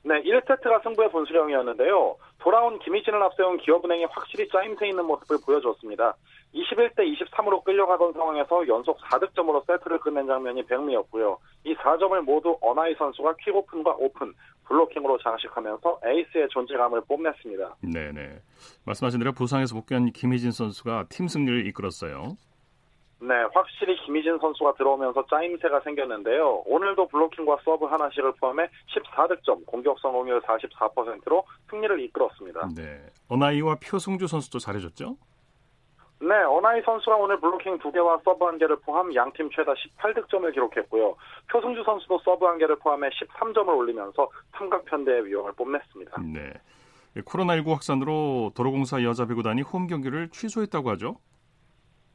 네, 0.05 0.23
1세트가 0.23 0.83
승부의 0.83 1.11
분수령이었는데요. 1.11 2.17
돌아온 2.39 2.79
김희진을 2.79 3.23
앞세운 3.23 3.57
기업은행이 3.57 4.05
확실히 4.11 4.49
짜임새 4.49 4.89
있는 4.89 5.05
모습을 5.07 5.39
보여주었습니다. 5.45 6.15
21대 6.55 7.01
23으로 7.01 7.63
끌려가던 7.65 8.13
상황에서 8.13 8.67
연속 8.69 8.99
4득점으로 9.01 9.67
세트를 9.67 9.99
끝낸 9.99 10.27
장면이 10.27 10.65
백미였고요. 10.67 11.39
이 11.65 11.75
4점을 11.75 12.21
모두 12.23 12.57
어나이 12.61 12.95
선수가 12.95 13.35
퀵오픈과 13.45 13.97
오픈, 13.99 14.33
블로킹으로 14.65 15.19
장식하면서 15.19 16.01
에이스의 16.05 16.49
존재감을 16.51 17.03
뽐냈습니다. 17.09 17.77
네네. 17.83 18.41
말씀하신 18.87 19.19
대로 19.19 19.33
부상에서 19.33 19.75
복귀한 19.75 20.07
김희진 20.13 20.53
선수가 20.53 21.07
팀 21.09 21.29
승리를 21.29 21.67
이끌었어요. 21.67 22.37
네, 23.21 23.35
확실히 23.55 23.97
김희진 24.05 24.39
선수가 24.39 24.75
들어오면서 24.75 25.25
짜임새가 25.27 25.81
생겼는데요. 25.81 26.63
오늘도 26.67 27.09
블로킹과 27.09 27.59
서브 27.65 27.87
하나씩을 27.87 28.33
포함해 28.39 28.69
14득점, 28.95 29.65
공격 29.67 29.99
성공률 30.01 30.43
44%로 30.43 31.45
승리를 31.71 32.01
이끌었습니다. 32.01 32.69
네, 32.77 33.07
어나이와 33.29 33.77
표승주 33.77 34.27
선수도 34.27 34.59
잘해줬죠? 34.59 35.17
네, 36.27 36.35
어나이 36.37 36.81
선수가 36.83 37.17
오늘 37.17 37.39
블로킹 37.39 37.79
2개와 37.81 38.25
서브 38.25 38.47
1개를 38.47 38.81
포함 38.83 39.15
양팀 39.15 39.51
최다 39.51 39.75
18득점을 39.75 40.51
기록했고요. 40.55 41.15
표승주 41.53 41.83
선수도 41.85 42.19
서브 42.21 42.47
1개를 42.47 42.81
포함해 42.81 43.11
13점을 43.11 43.69
올리면서 43.69 44.31
삼각편대의 44.53 45.27
위용을 45.27 45.53
뽐냈습니다. 45.53 46.23
네. 46.33 46.53
코로나19 47.21 47.69
확산으로 47.73 48.53
도로공사 48.57 49.03
여자배구단이 49.03 49.63
홈 49.63 49.87
경기를 49.87 50.31
취소했다고 50.31 50.91
하죠? 50.93 51.17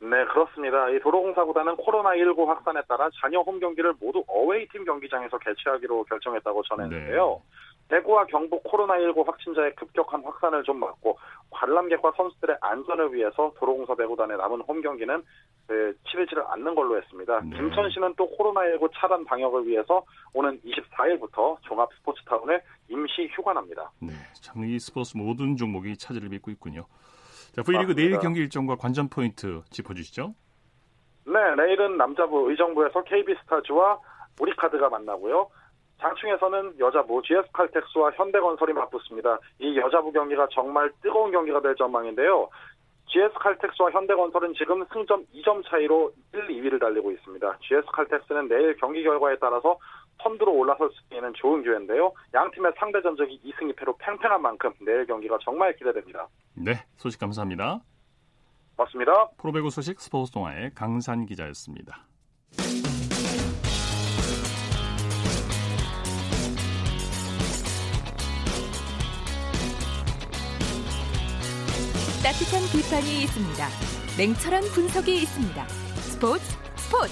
네, 0.02 0.26
그렇습니다. 0.26 0.90
이 0.90 1.00
도로공사구단은 1.02 1.76
코로나19 1.76 2.48
확산에 2.48 2.82
따라 2.88 3.10
자녀 3.22 3.42
홈 3.42 3.60
경기를 3.60 3.94
모두 4.00 4.24
어웨이팀 4.28 4.86
경기장에서 4.86 5.38
개최하기로 5.38 6.06
결정했다고 6.06 6.64
전했는데요. 6.64 7.42
네. 7.44 7.60
대구와 7.90 8.26
경북 8.26 8.64
코로나19 8.64 9.26
확진자의 9.26 9.76
급격한 9.76 10.24
확산을 10.24 10.64
좀 10.64 10.80
막고 10.80 11.18
관람객과 11.50 12.14
선수들의 12.16 12.58
안전을 12.62 13.14
위해서 13.14 13.52
도로공사 13.58 13.96
배구단의 13.96 14.38
남은 14.38 14.62
홈 14.62 14.82
경기는 14.82 15.24
네, 15.68 15.94
치르지를 16.10 16.44
않는 16.50 16.76
걸로 16.76 16.98
했습니다. 16.98 17.42
네. 17.42 17.58
김천시는 17.58 18.14
또 18.16 18.30
코로나19 18.38 18.92
차단 18.96 19.26
방역을 19.26 19.68
위해서 19.68 20.04
오는 20.34 20.60
24일부터 20.62 21.58
종합 21.62 21.90
스포츠타운을 21.98 22.62
임시 22.90 23.28
휴관합니다. 23.36 23.92
네, 24.02 24.14
참 24.42 24.64
이 24.64 24.80
스포츠 24.80 25.18
모든 25.18 25.56
종목이 25.58 25.98
차질을 25.98 26.30
빚고 26.30 26.52
있군요. 26.52 26.86
자, 27.56 27.64
V리그 27.64 27.96
내일 27.96 28.20
경기 28.20 28.40
일정과 28.42 28.76
관전 28.76 29.10
포인트 29.10 29.64
짚어주시죠. 29.72 30.36
네, 31.26 31.56
내일은 31.56 31.98
남자부 31.98 32.50
의정부에서 32.52 33.04
KB스타즈와 33.04 34.00
우리카드가 34.40 34.90
만나고요. 34.90 35.50
장충에서는 36.00 36.80
여자부 36.80 37.22
GS칼텍스와 37.22 38.12
현대건설이 38.12 38.74
맞붙습니다. 38.74 39.38
이 39.60 39.78
여자부 39.78 40.12
경기가 40.12 40.48
정말 40.52 40.92
뜨거운 41.02 41.32
경기가 41.32 41.62
될 41.62 41.76
전망인데요. 41.76 42.50
GS칼텍스와 43.08 43.92
현대건설은 43.92 44.54
지금 44.54 44.86
승점 44.94 45.26
2점 45.34 45.68
차이로 45.68 46.12
1, 46.34 46.48
2위를 46.48 46.80
달리고 46.80 47.12
있습니다. 47.12 47.58
GS칼텍스는 47.62 48.48
내일 48.48 48.76
경기 48.78 49.04
결과에 49.04 49.36
따라서 49.40 49.78
선두로 50.22 50.54
올라설 50.54 50.90
수 50.92 51.16
있는 51.16 51.34
좋은 51.34 51.64
기회인데요. 51.64 52.14
양 52.34 52.52
팀의 52.52 52.74
상대 52.78 53.02
전적이 53.02 53.42
2승 53.46 53.74
2패로 53.74 53.98
팽팽한 54.00 54.42
만큼 54.42 54.72
내일 54.82 55.06
경기가 55.06 55.38
정말 55.42 55.76
기대됩니다. 55.76 56.28
네, 56.54 56.74
소식 56.98 57.20
감사합니다. 57.20 57.80
맞습니다. 58.78 59.30
프로배구 59.38 59.70
소식 59.70 60.00
스포츠 60.00 60.32
동아의 60.32 60.72
강산 60.74 61.26
기자였습니다. 61.26 62.06
따뜻한 72.30 72.62
비판이 72.72 73.24
있습니다. 73.24 73.68
냉철한 74.16 74.62
분석이 74.76 75.16
있습니다. 75.24 75.68
스포츠 75.68 76.44
스포츠 76.76 77.12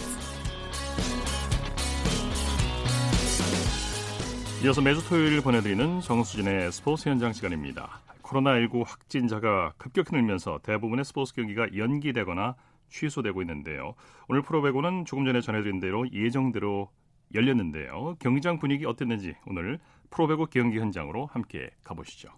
이어서 4.64 4.80
매주 4.80 5.04
토요일 5.10 5.42
보내드리는 5.42 6.02
정수진의 6.02 6.72
스포츠 6.72 7.10
현장 7.10 7.34
시간입니다. 7.34 8.00
코로나19 8.22 8.86
확진자가 8.86 9.74
급격히 9.78 10.16
늘면서 10.16 10.60
대부분의 10.62 11.04
스포츠 11.04 11.34
경기가 11.34 11.68
연기되거나 11.76 12.56
취소되고 12.92 13.42
있는데요. 13.42 13.96
오늘 14.28 14.44
프로배구는 14.44 15.06
조금 15.06 15.26
전에 15.26 15.42
전해드린 15.42 15.80
대로 15.80 16.06
예정대로 16.12 16.92
열렸는데요. 17.34 18.18
경기장 18.20 18.60
분위기 18.60 18.86
어땠는지 18.86 19.34
오늘 19.48 19.80
프로배구 20.12 20.46
경기 20.52 20.78
현장으로 20.78 21.26
함께 21.26 21.72
가보시죠. 21.84 22.30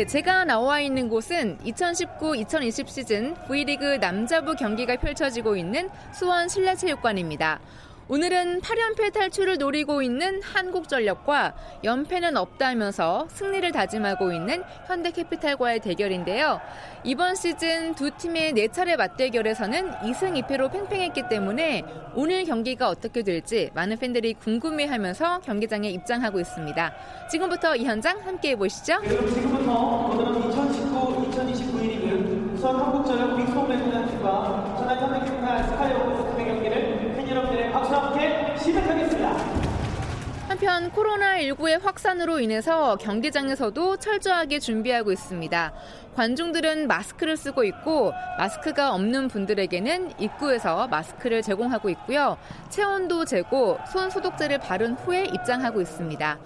네, 0.00 0.06
제가 0.06 0.46
나와 0.46 0.80
있는 0.80 1.10
곳은 1.10 1.58
2019-2020 1.58 2.88
시즌 2.88 3.34
V리그 3.46 3.98
남자부 4.00 4.56
경기가 4.56 4.96
펼쳐지고 4.96 5.56
있는 5.56 5.90
수원 6.10 6.48
실내체육관입니다. 6.48 7.60
오늘은 8.12 8.62
8연패 8.62 9.12
탈출을 9.12 9.58
노리고 9.58 10.02
있는 10.02 10.42
한국전력과 10.42 11.54
연패는 11.84 12.36
없다면서 12.36 13.28
승리를 13.30 13.70
다짐하고 13.70 14.32
있는 14.32 14.64
현대캐피탈과의 14.88 15.78
대결인데요. 15.78 16.60
이번 17.04 17.36
시즌 17.36 17.94
두 17.94 18.10
팀의 18.10 18.54
네 18.54 18.66
차례 18.66 18.96
맞대결에서는 18.96 19.92
2승 19.92 20.44
2패로 20.44 20.72
팽팽했기 20.72 21.28
때문에 21.28 21.84
오늘 22.16 22.44
경기가 22.44 22.88
어떻게 22.88 23.22
될지 23.22 23.70
많은 23.74 23.96
팬들이 23.96 24.34
궁금해하면서 24.34 25.42
경기장에 25.42 25.88
입장하고 25.90 26.40
있습니다. 26.40 26.92
지금부터 27.30 27.76
이 27.76 27.84
현장 27.84 28.18
함께 28.26 28.50
해보시죠. 28.50 29.02
지금부터 29.02 30.08
오늘은 30.10 30.50
2019-2020 30.50 31.78
V리그 31.78 32.56
수원 32.58 32.74
한국전력 32.74 33.39
빅 40.80 40.90
한편 40.90 40.92
코로나19의 40.92 41.82
확산으로 41.82 42.40
인해서 42.40 42.96
경기장에서도 42.96 43.98
철저하게 43.98 44.58
준비하고 44.58 45.12
있습니다. 45.12 45.72
관중들은 46.16 46.88
마스크를 46.88 47.36
쓰고 47.36 47.64
있고 47.64 48.12
마스크가 48.38 48.94
없는 48.94 49.28
분들에게는 49.28 50.12
입구에서 50.18 50.88
마스크를 50.88 51.42
제공하고 51.42 51.90
있고요. 51.90 52.38
체온도 52.70 53.26
재고 53.26 53.78
손 53.92 54.08
소독제를 54.10 54.58
바른 54.58 54.94
후에 54.94 55.24
입장하고 55.24 55.82
있습니다. 55.82 56.38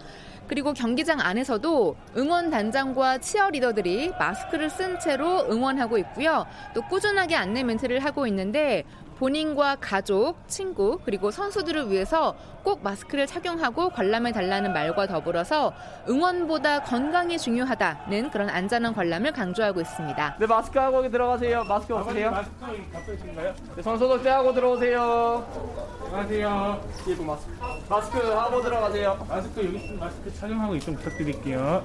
그리고 0.49 0.73
경기장 0.73 1.21
안에서도 1.21 1.97
응원 2.17 2.51
단장과 2.51 3.19
치어리더들이 3.19 4.13
마스크를 4.19 4.69
쓴 4.69 4.99
채로 4.99 5.47
응원하고 5.51 5.97
있고요. 5.99 6.47
또 6.75 6.83
꾸준하게 6.83 7.37
안내 7.37 7.63
멘트를 7.63 8.05
하고 8.05 8.27
있는데 8.27 8.85
본인과 9.19 9.77
가족, 9.81 10.37
친구, 10.49 10.99
그리고 11.05 11.31
선수들을 11.31 11.91
위해서 11.91 12.35
꼭 12.63 12.83
마스크를 12.83 13.27
착용하고 13.27 13.91
관람해 13.91 14.33
달라는 14.33 14.73
말과 14.73 15.07
더불어서 15.07 15.73
응원보다 16.09 16.83
건강이 16.83 17.39
중요하다는 17.39 18.31
그런 18.31 18.49
안전한 18.49 18.95
관람을 18.95 19.33
강조하고 19.33 19.81
있습니다. 19.81 20.37
네, 20.41 20.47
마스크 20.47 20.79
하고 20.79 21.09
들어가세요. 21.09 21.65
마스크 21.65 21.95
없으세요? 21.95 22.31
마스크 22.31 22.55
갖고 22.93 23.13
있신가요? 23.13 23.55
네, 23.77 23.83
선수들 23.83 24.23
떼하고 24.23 24.53
들어오세요. 24.53 25.47
안녕하세요. 26.07 26.81
예, 27.09 27.15
마스크. 27.25 27.53
마스크 27.89 28.19
하고 28.31 28.63
들어가세요. 28.63 29.27
마스크 29.29 29.65
여기 29.65 29.77
있으면 29.77 30.01
마스크 30.01 30.35
착용하고 30.35 30.75
입장 30.77 30.95
부탁드릴게요. 30.97 31.85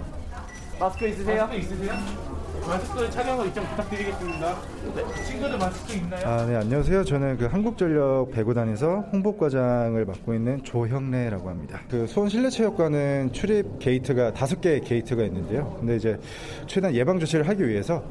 마스크 0.80 1.08
있으세요? 1.08 1.42
마스크 1.48 1.58
있으세요? 1.58 2.39
마스크 2.68 3.10
착용을 3.10 3.48
입장 3.48 3.64
부탁드리겠습니다. 3.70 4.58
네. 4.96 5.24
친구들 5.26 5.58
마스크 5.58 5.94
있나요? 5.94 6.28
아, 6.28 6.46
네, 6.46 6.56
안녕하세요. 6.58 7.04
저는 7.04 7.38
그 7.38 7.46
한국전력 7.46 8.32
배구단에서 8.32 9.06
홍보과장을 9.12 10.06
맡고 10.06 10.34
있는 10.34 10.64
조형래라고 10.64 11.50
합니다. 11.50 11.80
그 11.90 12.06
수원 12.08 12.30
실내체육관은 12.30 13.32
출입 13.34 13.80
게이트가 13.80 14.34
다섯 14.34 14.62
개의 14.62 14.82
게이트가 14.82 15.24
있는데요. 15.24 15.76
근데 15.80 15.96
이제 15.96 16.20
최대한 16.68 16.96
예방 16.96 17.20
조치를 17.20 17.48
하기 17.48 17.68
위해서 17.68 18.04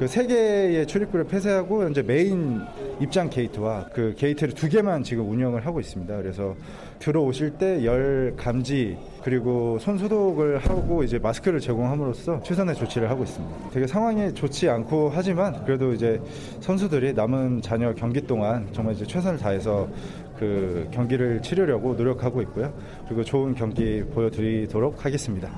그 0.00 0.06
세 0.06 0.26
개의 0.26 0.86
출입구를 0.86 1.26
폐쇄하고 1.26 1.84
현재 1.84 2.00
메인 2.00 2.62
입장 3.00 3.28
게이트와 3.28 3.90
그 3.92 4.14
게이트를 4.16 4.54
두 4.54 4.66
개만 4.66 5.02
지금 5.02 5.30
운영을 5.30 5.66
하고 5.66 5.78
있습니다. 5.78 6.16
그래서 6.16 6.56
들어오실 7.00 7.58
때 7.58 7.84
열 7.84 8.32
감지 8.34 8.96
그리고 9.22 9.78
손 9.78 9.98
소독을 9.98 10.56
하고 10.58 11.02
이제 11.02 11.18
마스크를 11.18 11.60
제공함으로써 11.60 12.42
최선의 12.42 12.76
조치를 12.76 13.10
하고 13.10 13.24
있습니다. 13.24 13.70
되게 13.74 13.86
상황이 13.86 14.32
좋지 14.32 14.70
않고 14.70 15.12
하지만 15.14 15.62
그래도 15.66 15.92
이제 15.92 16.18
선수들이 16.60 17.12
남은 17.12 17.60
잔여 17.60 17.94
경기 17.94 18.22
동안 18.22 18.66
정말 18.72 18.94
이제 18.94 19.04
최선을 19.04 19.38
다해서 19.38 19.86
그 20.38 20.88
경기를 20.90 21.42
치르려고 21.42 21.92
노력하고 21.92 22.40
있고요. 22.40 22.72
그리고 23.06 23.22
좋은 23.22 23.54
경기 23.54 24.02
보여드리도록 24.14 25.04
하겠습니다. 25.04 25.50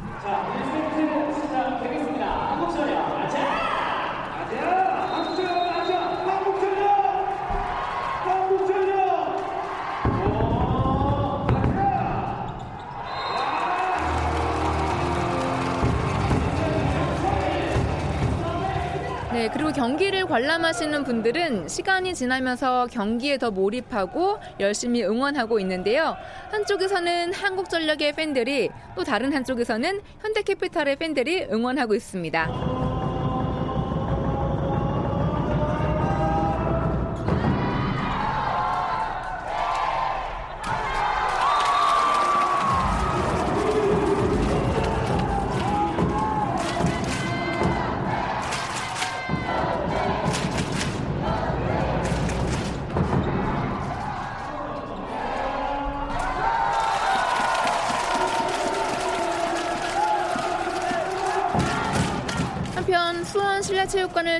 관람하시는 20.33 21.05
분들은 21.05 21.69
시간이 21.69 22.15
지나면서 22.15 22.87
경기에 22.87 23.37
더 23.37 23.51
몰입하고 23.51 24.39
열심히 24.61 25.05
응원하고 25.05 25.61
있는데요. 25.61 26.17
한쪽에서는 26.51 27.35
한국전력의 27.35 28.15
팬들이 28.15 28.71
또 28.97 29.05
다른 29.05 29.31
한쪽에서는 29.35 30.01
현대캐피탈의 30.23 30.97
팬들이 30.97 31.43
응원하고 31.53 31.95
있습니다. 31.95 32.92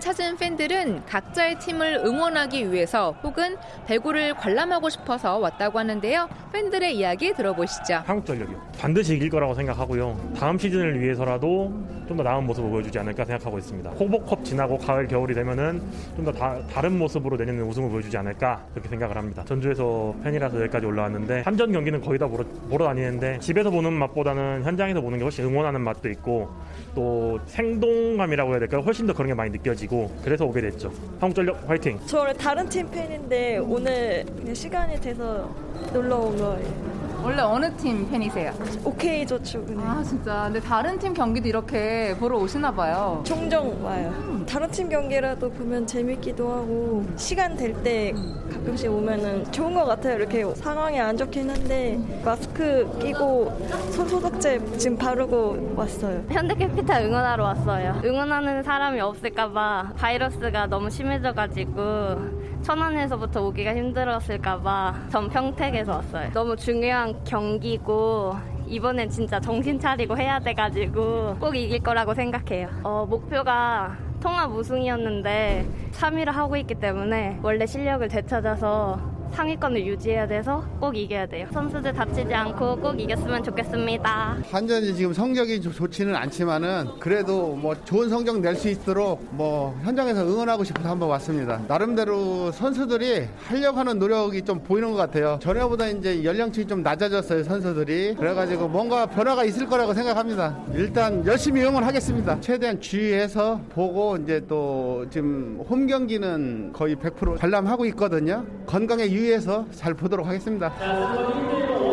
찾은 0.03 0.37
팬들은 0.37 1.07
각자의 1.07 1.61
팀을 1.61 2.03
응원하기 2.05 2.73
위해서 2.73 3.15
혹은 3.23 3.57
배구를 3.87 4.35
관람하고 4.35 4.89
싶어서 4.89 5.39
왔다고 5.39 5.79
하는데요. 5.79 6.29
팬들의 6.53 6.97
이야기 6.97 7.33
들어보시죠. 7.33 8.03
한국전력이요. 8.05 8.73
반드시 8.81 9.15
이길 9.15 9.31
거라고 9.31 9.55
생각하고요. 9.55 10.33
다음 10.37 10.59
시즌을 10.59 11.01
위해서라도 11.01 11.73
좀 12.09 12.17
더 12.17 12.23
나은 12.23 12.45
모습을 12.47 12.69
보여주지 12.71 12.99
않을까 12.99 13.25
생각하고 13.25 13.59
있습니다. 13.59 13.91
호복컵 13.91 14.45
지나고 14.45 14.77
가을 14.79 15.07
겨울이 15.09 15.35
되면은 15.35 15.81
좀 16.17 16.25
더 16.25 16.33
다른 16.33 16.99
모습으로 16.99 17.37
내년에 17.37 17.61
우승을 17.61 17.89
보여주지 17.91 18.17
않을까 18.17 18.65
그렇게 18.73 18.89
생각을 18.89 19.17
합니다. 19.17 19.45
전주에서 19.47 20.15
팬이라서 20.23 20.61
여기까지 20.63 20.87
올라왔는데 20.87 21.43
한전 21.45 21.73
경기는 21.73 22.01
거의 22.01 22.19
다 22.19 22.27
보러, 22.27 22.45
보러 22.69 22.85
다니는데 22.87 23.39
집에서 23.41 23.71
보는 23.71 23.93
맛보다는 23.93 24.63
현장에서 24.65 25.01
보는 25.01 25.19
게 25.19 25.25
훨씬 25.25 25.45
응원하는 25.45 25.81
맛도 25.81 26.09
있고 26.11 26.49
또 26.95 27.39
생동감이라고 27.47 28.51
해야 28.53 28.59
될까요? 28.61 28.83
훨씬 28.83 29.07
더 29.07 29.13
그런 29.13 29.29
게 29.29 29.35
많이 29.35 29.51
느껴지고 29.51 30.11
그래서 30.23 30.45
오게 30.45 30.61
됐죠. 30.61 30.93
한국전력 31.21 31.69
화이팅! 31.69 31.99
저 32.07 32.19
원래 32.19 32.33
다른 32.35 32.69
팀 32.69 32.91
팬인데 32.91 33.59
오늘 33.59 34.25
시간이 34.55 35.01
돼서 35.01 35.51
놀러 35.93 36.17
온 36.17 36.37
거예요. 36.39 37.02
원래 37.23 37.41
어느 37.43 37.75
팀 37.77 38.09
팬이세요? 38.11 38.53
오케이 38.85 39.25
저축은. 39.27 39.79
아 39.79 40.03
진짜. 40.03 40.45
근데 40.45 40.61
다른 40.61 40.99
팀 40.99 41.15
경기도 41.15 41.49
이렇게 41.49 42.15
보러 42.19 42.37
오시나 42.39 42.73
봐요. 42.73 43.23
종종 43.25 43.85
와요. 43.85 44.43
다른 44.49 44.69
팀 44.71 44.89
경기라도 44.89 45.49
보면 45.51 45.87
재밌기도 45.87 46.51
하고 46.51 47.05
시간 47.17 47.57
될 47.57 47.73
때 47.83 48.13
가끔씩 48.53 48.91
오면은 48.93 49.51
좋은 49.53 49.73
것 49.75 49.85
같아요. 49.87 50.17
이렇게 50.17 50.45
상황이 50.57 51.01
안 51.01 51.17
좋긴 51.17 51.49
한데 51.49 51.99
마스크 52.25 52.87
끼고 53.01 53.53
손 53.93 54.09
소독제 54.09 54.61
지금 54.79 54.97
바르고 54.97 55.75
왔어요. 55.77 56.23
현대캐피탈 56.29 57.05
응원하러 57.05 57.45
왔어요. 57.45 58.01
응원하는 58.05 58.63
사람이 58.63 59.01
없을까봐 59.01 59.93
바이러스가 59.97 60.67
너무 60.67 60.91
심해져가지고 60.91 62.42
천안에서부터 62.63 63.43
오기가 63.43 63.75
힘들었을까봐 63.75 64.95
전 65.11 65.29
평택에서 65.29 65.93
왔어요. 65.93 66.31
너무 66.33 66.57
중요한 66.57 67.23
경기고 67.25 68.35
이번엔 68.67 69.11
진짜 69.11 69.41
정신 69.41 69.79
차리고 69.79 70.17
해야 70.17 70.39
돼가지고 70.39 71.37
꼭 71.41 71.57
이길 71.57 71.81
거라고 71.81 72.15
생각해요. 72.15 72.69
어, 72.85 73.05
목표가 73.09 73.97
통합 74.21 74.51
우승이었는데 74.53 75.67
3위를 75.93 76.27
하고 76.27 76.57
있기 76.57 76.77
때문에 76.77 77.41
원래 77.43 77.67
실력을 77.67 78.07
되찾아서 78.09 78.99
상위권을 79.33 79.87
유지해야 79.87 80.27
돼서 80.27 80.65
꼭 80.79 80.97
이겨야 80.97 81.27
돼요. 81.27 81.47
선수들 81.53 81.93
다치지 81.93 82.33
않고 82.35 82.77
꼭 82.77 83.01
이겼으면 83.01 83.43
좋겠습니다. 83.43 84.37
완전히 84.53 84.95
지금 84.95 85.13
성적이 85.13 85.61
좋지는 85.61 86.15
않지만은 86.15 86.87
그래도 87.01 87.55
뭐 87.57 87.75
좋은 87.85 88.09
성적 88.09 88.39
낼 88.41 88.53
수 88.53 88.69
있도록 88.69 89.27
뭐 89.33 89.75
현장에서 89.83 90.25
응원하고 90.27 90.63
싶어서 90.63 90.91
한번 90.91 91.09
왔습니다. 91.09 91.61
나름대로 91.67 92.53
선수들이 92.53 93.25
하려고 93.45 93.79
하는 93.79 93.99
노력이 93.99 94.43
좀 94.43 94.61
보이는 94.63 94.91
것 94.93 94.97
같아요. 94.99 95.39
전에보다 95.41 95.89
이제 95.89 96.23
연령층이 96.23 96.67
좀 96.67 96.83
낮아졌어요, 96.83 97.43
선수들이. 97.45 98.15
그래가지고 98.17 98.69
뭔가 98.69 99.07
변화가 99.07 99.45
있을 99.45 99.67
거라고 99.67 99.95
생각합니다. 99.95 100.59
일단 100.75 101.27
열심히 101.27 101.63
응원하겠습니다. 101.65 102.41
최대한 102.43 102.79
주의해서 102.81 103.61
보고 103.71 104.17
이제 104.19 104.43
또 104.47 105.07
지금 105.11 105.65
홈 105.69 105.87
경기는 105.87 106.73
거의 106.75 106.95
100% 106.97 107.39
관람하고 107.39 107.87
있거든요. 107.87 108.45
건강에 108.67 109.11
유 109.11 109.22
주의해서 109.23 109.65
잘 109.73 109.95
보도록 109.95 110.27
하겠습니다. 110.27 110.73
네, 110.81 111.92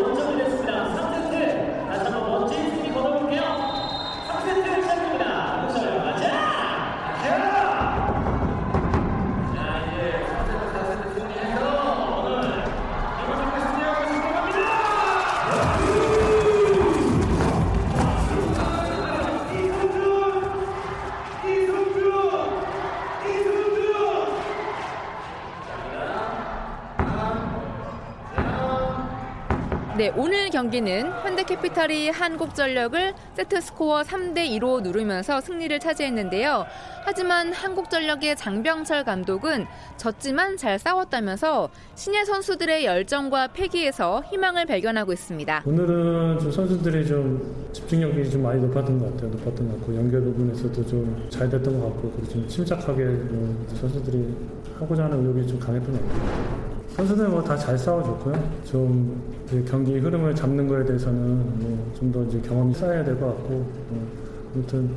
경기는 30.64 31.10
현대캐피탈이 31.22 32.10
한국전력을 32.10 33.14
세트 33.34 33.62
스코어 33.62 34.02
3대 34.02 34.46
2로 34.60 34.82
누르면서 34.82 35.40
승리를 35.40 35.80
차지했는데요. 35.80 36.66
하지만 37.02 37.54
한국전력의 37.54 38.36
장병철 38.36 39.04
감독은 39.04 39.64
졌지만 39.96 40.58
잘 40.58 40.78
싸웠다면서 40.78 41.70
신예 41.94 42.26
선수들의 42.26 42.84
열정과 42.84 43.48
패기에서 43.54 44.22
희망을 44.30 44.66
발견하고 44.66 45.14
있습니다. 45.14 45.62
오늘은 45.64 46.40
좀 46.40 46.52
선수들이 46.52 47.06
좀 47.06 47.70
집중력이 47.72 48.28
좀 48.28 48.42
많이 48.42 48.60
높았던 48.60 48.98
것 48.98 49.14
같아요. 49.14 49.30
높았던 49.30 49.66
것 49.66 49.78
같고 49.78 49.96
연결 49.96 50.20
부분에서도 50.20 50.86
좀 50.86 51.30
잘 51.30 51.48
됐던 51.48 51.80
것 51.80 51.86
같고 51.86 52.10
그리고 52.10 52.32
좀 52.32 52.46
침착하게 52.46 53.06
선수들이 53.80 54.36
하고자 54.78 55.04
하는 55.04 55.20
의욕이 55.22 55.46
좀 55.46 55.58
강했던 55.58 55.90
것 55.90 56.06
같아요. 56.06 56.79
선수들 56.96 57.28
뭐 57.28 57.42
다 57.42 57.56
잘 57.56 57.78
싸워줬고요. 57.78 58.34
좀 58.64 59.20
경기 59.68 59.98
흐름을 59.98 60.34
잡는 60.34 60.68
거에 60.68 60.84
대해서는 60.84 61.20
뭐 61.60 61.92
좀 61.94 62.12
더 62.12 62.22
이제 62.24 62.40
경험이 62.40 62.74
쌓여야 62.74 63.04
될 63.04 63.18
것 63.18 63.26
같고 63.28 63.48
뭐 63.88 64.06
아무튼 64.54 64.90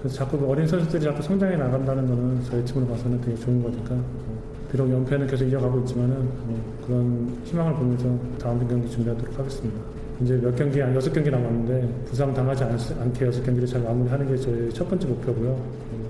그래서 0.00 0.16
자꾸 0.16 0.38
어린 0.48 0.66
선수들이 0.66 1.02
자꾸 1.02 1.22
성장해 1.22 1.56
나간다는 1.56 2.06
거는 2.06 2.42
저희 2.44 2.64
팀으로 2.64 2.86
봐서는 2.86 3.20
되게 3.20 3.36
좋은 3.36 3.62
거니까 3.62 3.94
뭐 3.94 4.38
비록 4.70 4.90
연패는 4.90 5.26
계속 5.26 5.44
이어가고 5.46 5.80
있지만은 5.80 6.28
뭐 6.46 6.60
그런 6.86 7.38
희망을 7.44 7.74
보면서 7.74 8.04
다음 8.38 8.66
경기 8.68 8.88
준비하도록 8.90 9.38
하겠습니다. 9.38 9.80
이제 10.20 10.34
몇 10.36 10.54
경기, 10.56 10.80
한 10.80 10.94
여섯 10.94 11.12
경기 11.12 11.30
남았는데 11.30 12.04
부상 12.06 12.34
당하지 12.34 12.64
않, 12.64 12.78
않게 13.00 13.26
여섯 13.26 13.42
경기를 13.44 13.66
잘 13.66 13.80
마무리하는 13.82 14.28
게 14.28 14.36
저희 14.36 14.72
첫 14.72 14.88
번째 14.88 15.08
목표고요. 15.08 15.58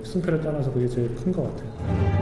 승패를 0.05 0.40
떠나서 0.40 0.72
그게 0.72 0.88
제일 0.88 1.14
큰 1.14 1.33
것 1.33 1.42
같아요. 1.44 2.18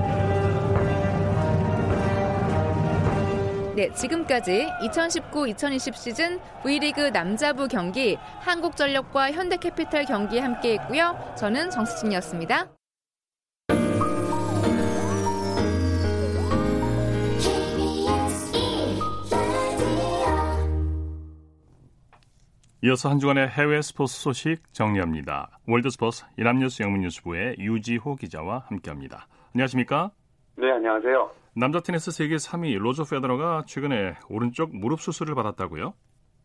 네, 3.76 3.92
지금까지 3.92 4.68
2019-2020 4.80 5.94
시즌 5.94 6.40
V리그 6.62 7.10
남자부 7.12 7.68
경기 7.68 8.16
한국전력과 8.40 9.32
현대캐피탈 9.32 10.06
경기 10.06 10.38
함께 10.38 10.78
했고요. 10.78 11.34
저는 11.36 11.68
정수진이었습니다. 11.68 12.70
이어서 22.82 23.10
한 23.10 23.18
주간의 23.18 23.48
해외 23.48 23.82
스포츠 23.82 24.18
소식 24.18 24.72
정리합니다. 24.72 25.58
월드스포츠 25.68 26.24
이남뉴스 26.38 26.82
영문뉴스부의 26.82 27.56
유지호 27.58 28.16
기자와 28.16 28.64
함께합니다. 28.68 29.26
안녕하십니까? 29.52 30.12
네, 30.56 30.70
안녕하세요. 30.70 31.45
남자 31.58 31.80
테니스 31.80 32.10
세계 32.10 32.36
3위 32.36 32.76
로저 32.76 33.04
페더러가 33.04 33.64
최근에 33.66 34.16
오른쪽 34.28 34.76
무릎 34.76 35.00
수술을 35.00 35.34
받았다고요? 35.34 35.94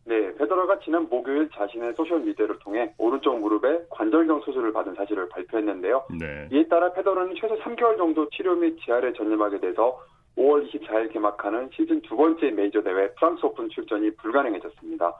네, 0.06 0.34
페더러가 0.36 0.78
지난 0.78 1.06
목요일 1.10 1.50
자신의 1.50 1.92
소셜 1.98 2.20
미디어를 2.20 2.58
통해 2.60 2.94
오른쪽 2.96 3.38
무릎에 3.38 3.84
관절경 3.90 4.40
수술을 4.40 4.72
받은 4.72 4.94
사실을 4.94 5.28
발표했는데요. 5.28 6.06
네. 6.18 6.48
이에 6.50 6.66
따라 6.66 6.90
페더러는 6.94 7.34
최소 7.38 7.58
3개월 7.58 7.98
정도 7.98 8.26
치료 8.30 8.54
및 8.54 8.78
재활에 8.86 9.12
전념하게 9.12 9.60
돼서 9.60 10.00
5월 10.38 10.66
24일 10.72 11.12
개막하는 11.12 11.68
시즌 11.74 12.00
두 12.00 12.16
번째 12.16 12.50
메이저 12.50 12.82
대회 12.82 13.12
프랑스 13.12 13.44
오픈 13.44 13.68
출전이 13.68 14.16
불가능해졌습니다. 14.16 15.12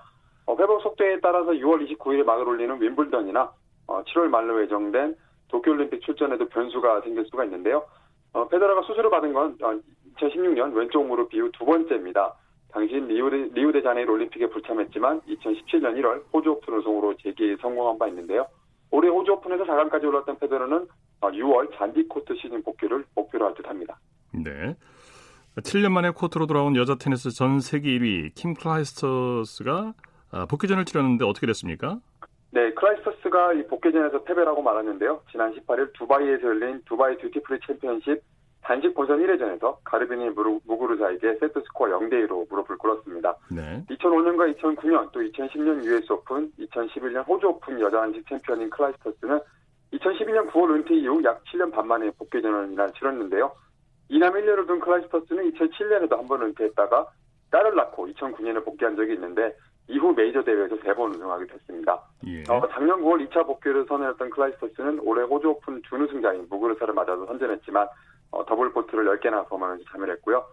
어, 0.46 0.56
회복 0.58 0.80
속도에 0.80 1.20
따라서 1.20 1.50
6월 1.50 1.86
29일에 1.86 2.24
막을 2.24 2.48
올리는 2.48 2.80
윈블던이나 2.80 3.52
어, 3.88 4.02
7월 4.04 4.28
말로 4.28 4.62
예정된 4.62 5.16
도쿄올림픽 5.48 6.00
출전에도 6.00 6.48
변수가 6.48 7.02
생길 7.02 7.26
수가 7.26 7.44
있는데요. 7.44 7.84
어, 8.32 8.48
페더러가 8.48 8.82
수술을 8.82 9.10
받은 9.10 9.32
건 9.32 9.58
2016년 10.16 10.72
어, 10.72 10.78
왼쪽 10.78 11.06
무릎 11.06 11.32
이후 11.34 11.50
두 11.52 11.64
번째입니다. 11.64 12.34
당시 12.70 12.94
리우데, 12.94 13.50
리우데자네이루 13.52 14.12
올림픽에 14.12 14.48
불참했지만 14.48 15.20
2017년 15.22 15.94
1월 16.00 16.22
호주 16.32 16.52
오픈 16.52 16.74
우승으로 16.74 17.14
재기 17.18 17.56
성공한 17.60 17.98
바 17.98 18.08
있는데요. 18.08 18.46
올해 18.90 19.08
호주 19.08 19.32
오픈에서 19.32 19.64
4강까지 19.64 20.04
올랐던 20.04 20.38
페더러는 20.38 20.86
6월 21.20 21.68
어, 21.68 21.76
잔디 21.76 22.02
코트 22.08 22.34
시즌 22.36 22.62
복귀를 22.62 23.04
목표로 23.14 23.46
할 23.46 23.54
듯합니다. 23.54 23.98
네. 24.32 24.76
7년 25.56 25.92
만에 25.92 26.10
코트로 26.10 26.46
돌아온 26.46 26.76
여자 26.76 26.94
테니스 26.94 27.30
전 27.30 27.60
세계 27.60 27.90
1위 27.98 28.34
킴 28.34 28.54
클라이스터스가 28.54 29.92
아, 30.30 30.46
복귀전을 30.46 30.86
치렀는데 30.86 31.26
어떻게 31.26 31.46
됐습니까? 31.46 32.00
네, 32.54 32.70
클라이스터스가 32.74 33.54
이 33.54 33.66
복귀전에서 33.66 34.24
패배하고 34.24 34.60
말았는데요. 34.60 35.22
지난 35.30 35.54
18일 35.54 35.92
두바이에서 35.94 36.48
열린 36.48 36.82
두바이 36.84 37.16
듀티프리 37.16 37.58
챔피언십 37.66 38.22
단식 38.60 38.94
본선 38.94 39.20
1회전에서 39.20 39.78
가르비녜 39.82 40.30
무구루사에게 40.64 41.38
세트 41.40 41.60
스코어 41.66 41.88
0대2로 41.98 42.48
무릎을 42.48 42.76
꿇었습니다. 42.76 43.36
네. 43.50 43.82
2005년과 43.90 44.54
2009년 44.56 45.10
또 45.12 45.20
2010년 45.20 45.82
US 45.82 46.12
오픈, 46.12 46.52
2011년 46.58 47.26
호주 47.26 47.48
오픈 47.48 47.80
여자 47.80 48.00
단식 48.00 48.28
챔피언인 48.28 48.68
클라이스터스는 48.70 49.40
2012년 49.94 50.50
9월 50.50 50.74
은퇴 50.76 50.94
이후 50.94 51.24
약 51.24 51.42
7년 51.44 51.72
반 51.72 51.88
만에 51.88 52.10
복귀전을 52.18 52.76
치렀는데요. 52.98 53.50
2남 54.10 54.34
1녀를 54.34 54.66
둔 54.66 54.78
클라이스터스는 54.78 55.52
2007년에도 55.52 56.16
한 56.18 56.28
번 56.28 56.42
은퇴했다가 56.42 57.06
딸을 57.50 57.74
낳고 57.74 58.08
2009년에 58.08 58.64
복귀한 58.64 58.94
적이 58.94 59.14
있는데 59.14 59.56
이후 59.92 60.12
메이저 60.14 60.42
대회에서 60.42 60.76
세 60.82 60.94
번 60.94 61.10
우승하게 61.14 61.46
됐습니다. 61.46 62.00
예. 62.26 62.42
어, 62.48 62.62
작년 62.72 63.00
9월 63.02 63.28
2차 63.28 63.46
복귀를 63.46 63.84
선언했던 63.88 64.30
클라이스터스는 64.30 65.00
올해 65.00 65.22
호주 65.24 65.50
오픈 65.50 65.82
준우승자인 65.88 66.46
무구루사를 66.50 66.92
맞아서 66.94 67.26
선전했지만 67.26 67.86
어, 68.30 68.44
더블 68.46 68.72
폴트를 68.72 69.04
10개나 69.18 69.46
범하면서 69.48 69.84
참패를 69.90 70.14
했고요. 70.14 70.44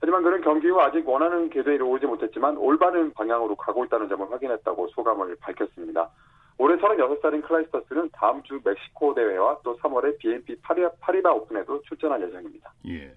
하지만 0.00 0.22
그는 0.22 0.40
경기 0.42 0.68
후 0.68 0.80
아직 0.80 1.08
원하는 1.08 1.48
궤도에 1.50 1.74
이르지 1.76 2.06
못했지만 2.06 2.56
올바른 2.58 3.12
방향으로 3.14 3.54
가고 3.56 3.84
있다는 3.84 4.08
점을 4.08 4.30
확인했다고 4.30 4.88
소감을 4.88 5.36
밝혔습니다. 5.40 6.10
올해 6.58 6.76
36살인 6.76 7.42
클라이스터스는 7.46 8.10
다음 8.12 8.42
주 8.42 8.60
멕시코 8.64 9.14
대회와 9.14 9.58
또 9.62 9.76
3월에 9.78 10.18
BNP 10.18 10.56
파리바 11.00 11.32
오픈에도 11.32 11.82
출전할 11.82 12.22
예정입니다. 12.22 12.72
예. 12.88 13.14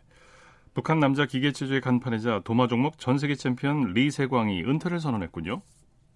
북한 0.74 1.00
남자 1.00 1.26
기계체조의 1.26 1.82
간판이자 1.82 2.42
도마 2.44 2.68
종목 2.68 2.98
전 3.00 3.18
세계 3.18 3.36
챔피언 3.36 3.94
리세광이 3.94 4.64
은퇴를 4.64 5.00
선언했군요. 5.00 5.62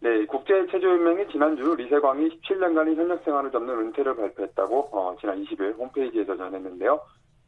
네, 0.02 0.26
국제체조연맹이 0.26 1.32
지난주 1.32 1.76
리세광이 1.76 2.30
17년간의 2.30 2.96
현역 2.96 3.24
생활을 3.24 3.52
접는 3.52 3.74
은퇴를 3.74 4.16
발표했다고 4.16 4.90
어, 4.92 5.16
지난 5.20 5.44
20일 5.44 5.78
홈페이지에서 5.78 6.36
전했는데요. 6.36 7.00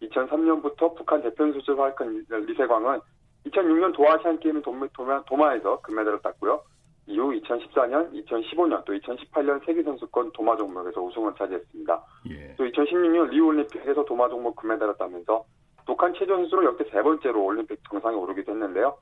2003년부터 0.02 0.96
북한 0.96 1.22
대표 1.22 1.52
선수로 1.52 1.80
활약한 1.80 2.26
리세광은 2.30 3.00
2006년 3.48 3.94
도하 3.94 4.14
아시안 4.14 4.40
게임 4.40 4.62
도마, 4.62 4.88
도마에서 5.26 5.80
금메달을 5.82 6.22
땄고요. 6.22 6.64
이후 7.08 7.32
2014년, 7.40 8.12
2015년 8.26 8.84
또 8.86 8.94
2018년 8.94 9.64
세계선수권 9.66 10.32
도마 10.32 10.58
종목에서 10.58 11.02
우승을 11.02 11.34
차지했습니다. 11.38 12.04
예. 12.32 12.56
또 12.58 12.66
2016년 12.66 13.30
리우올림픽에서 13.30 14.06
도마 14.06 14.28
종목 14.30 14.56
금메달을 14.56 14.96
따면서 14.98 15.46
북한 15.86 16.14
체조 16.14 16.36
선수로 16.36 16.66
역대 16.66 16.84
세 16.92 17.02
번째로 17.02 17.44
올림픽 17.44 17.80
정상에 17.90 18.16
오르기도 18.16 18.52
했는데요. 18.52 18.98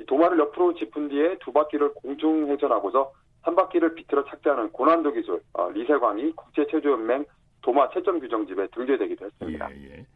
이 0.00 0.04
도마를 0.04 0.38
옆으로 0.38 0.74
짚은 0.74 1.08
뒤에 1.08 1.38
두 1.38 1.52
바퀴를 1.52 1.94
공중 1.94 2.50
회전하고서 2.50 3.12
한 3.42 3.54
바퀴를 3.54 3.94
비틀어 3.94 4.24
착지하는 4.24 4.72
고난도 4.72 5.12
기술 5.12 5.40
어, 5.52 5.70
리세광이 5.70 6.32
국제체조연맹 6.32 7.24
도마 7.62 7.90
채점 7.90 8.18
규정집에 8.18 8.68
등재되기도 8.74 9.26
했습니다. 9.26 9.70
예, 9.70 9.98
예. 9.98 10.06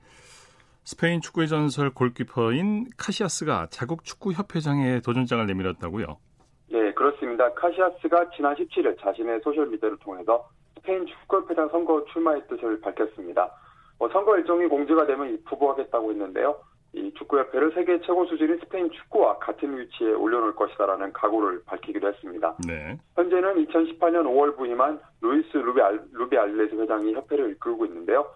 스페인 0.84 1.20
축구의 1.20 1.48
전설 1.48 1.90
골키퍼인 1.90 2.86
카시아스가 2.96 3.66
자국 3.70 4.04
축구협회장에 4.04 5.00
도전장을 5.00 5.46
내밀었다고요? 5.46 6.18
네, 6.70 6.92
그렇습니다. 6.94 7.52
카시아스가 7.54 8.30
지난 8.30 8.54
17일 8.54 8.98
자신의 9.00 9.40
소셜미디어를 9.44 9.98
통해서 9.98 10.48
스페인 10.76 11.06
축구협회장 11.06 11.68
선거 11.68 12.04
출마의 12.12 12.42
뜻을 12.48 12.80
밝혔습니다. 12.80 13.50
뭐 13.98 14.08
선거 14.10 14.36
일정이 14.36 14.66
공지가 14.66 15.06
되면 15.06 15.34
입후보하겠다고 15.34 16.10
했는데요. 16.10 16.56
이 16.94 17.12
축구협회를 17.14 17.72
세계 17.72 18.00
최고 18.00 18.24
수준인 18.26 18.58
스페인 18.58 18.90
축구와 18.90 19.38
같은 19.38 19.78
위치에 19.78 20.12
올려놓을 20.12 20.54
것이다라는 20.54 21.12
각오를 21.12 21.62
밝히기도 21.66 22.08
했습니다. 22.08 22.56
네. 22.66 22.98
현재는 23.14 23.66
2018년 23.66 24.24
5월 24.24 24.56
부임한 24.56 24.98
루이스 25.20 25.56
루비, 25.56 25.80
알, 25.80 26.00
루비알레스 26.12 26.74
회장이 26.74 27.12
협회를 27.12 27.50
이끌고 27.52 27.84
있는데요. 27.86 28.26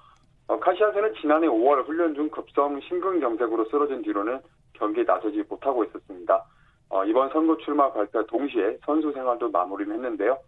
어, 0.48 0.58
카시아스는 0.58 1.14
지난해 1.20 1.46
5월 1.46 1.86
훈련 1.86 2.14
중 2.14 2.28
급성 2.28 2.78
심근경색으로 2.80 3.64
쓰러진 3.70 4.02
뒤로는 4.02 4.40
경기에 4.74 5.04
나서지 5.04 5.42
못하고 5.48 5.84
있었습니다. 5.84 6.44
어, 6.90 7.04
이번 7.04 7.30
선거 7.30 7.56
출마 7.58 7.90
발표 7.90 8.26
동시에 8.26 8.76
선수 8.84 9.12
생활도 9.12 9.50
마무리를 9.50 9.94
했는데요. 9.94 10.38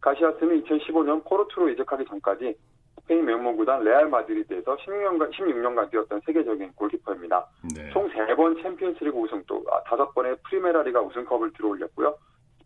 카시아스는 0.00 0.62
2015년 0.62 1.24
포르투로 1.24 1.70
이적하기 1.70 2.04
전까지 2.04 2.56
스페인 3.08 3.24
명문 3.24 3.56
구단 3.56 3.82
레알 3.82 4.06
마드리드에서 4.10 4.76
16년간 4.76 5.32
16년간 5.32 5.90
뛰었던 5.90 6.20
세계적인 6.26 6.72
골키퍼입니다. 6.74 7.46
네. 7.74 7.88
총 7.90 8.06
3번 8.10 8.62
챔피언스리그 8.62 9.16
우승 9.16 9.42
또 9.46 9.64
5번의 9.64 10.32
아, 10.34 10.36
프리메라리가 10.46 11.00
우승컵을 11.00 11.54
들어올렸고요. 11.54 12.14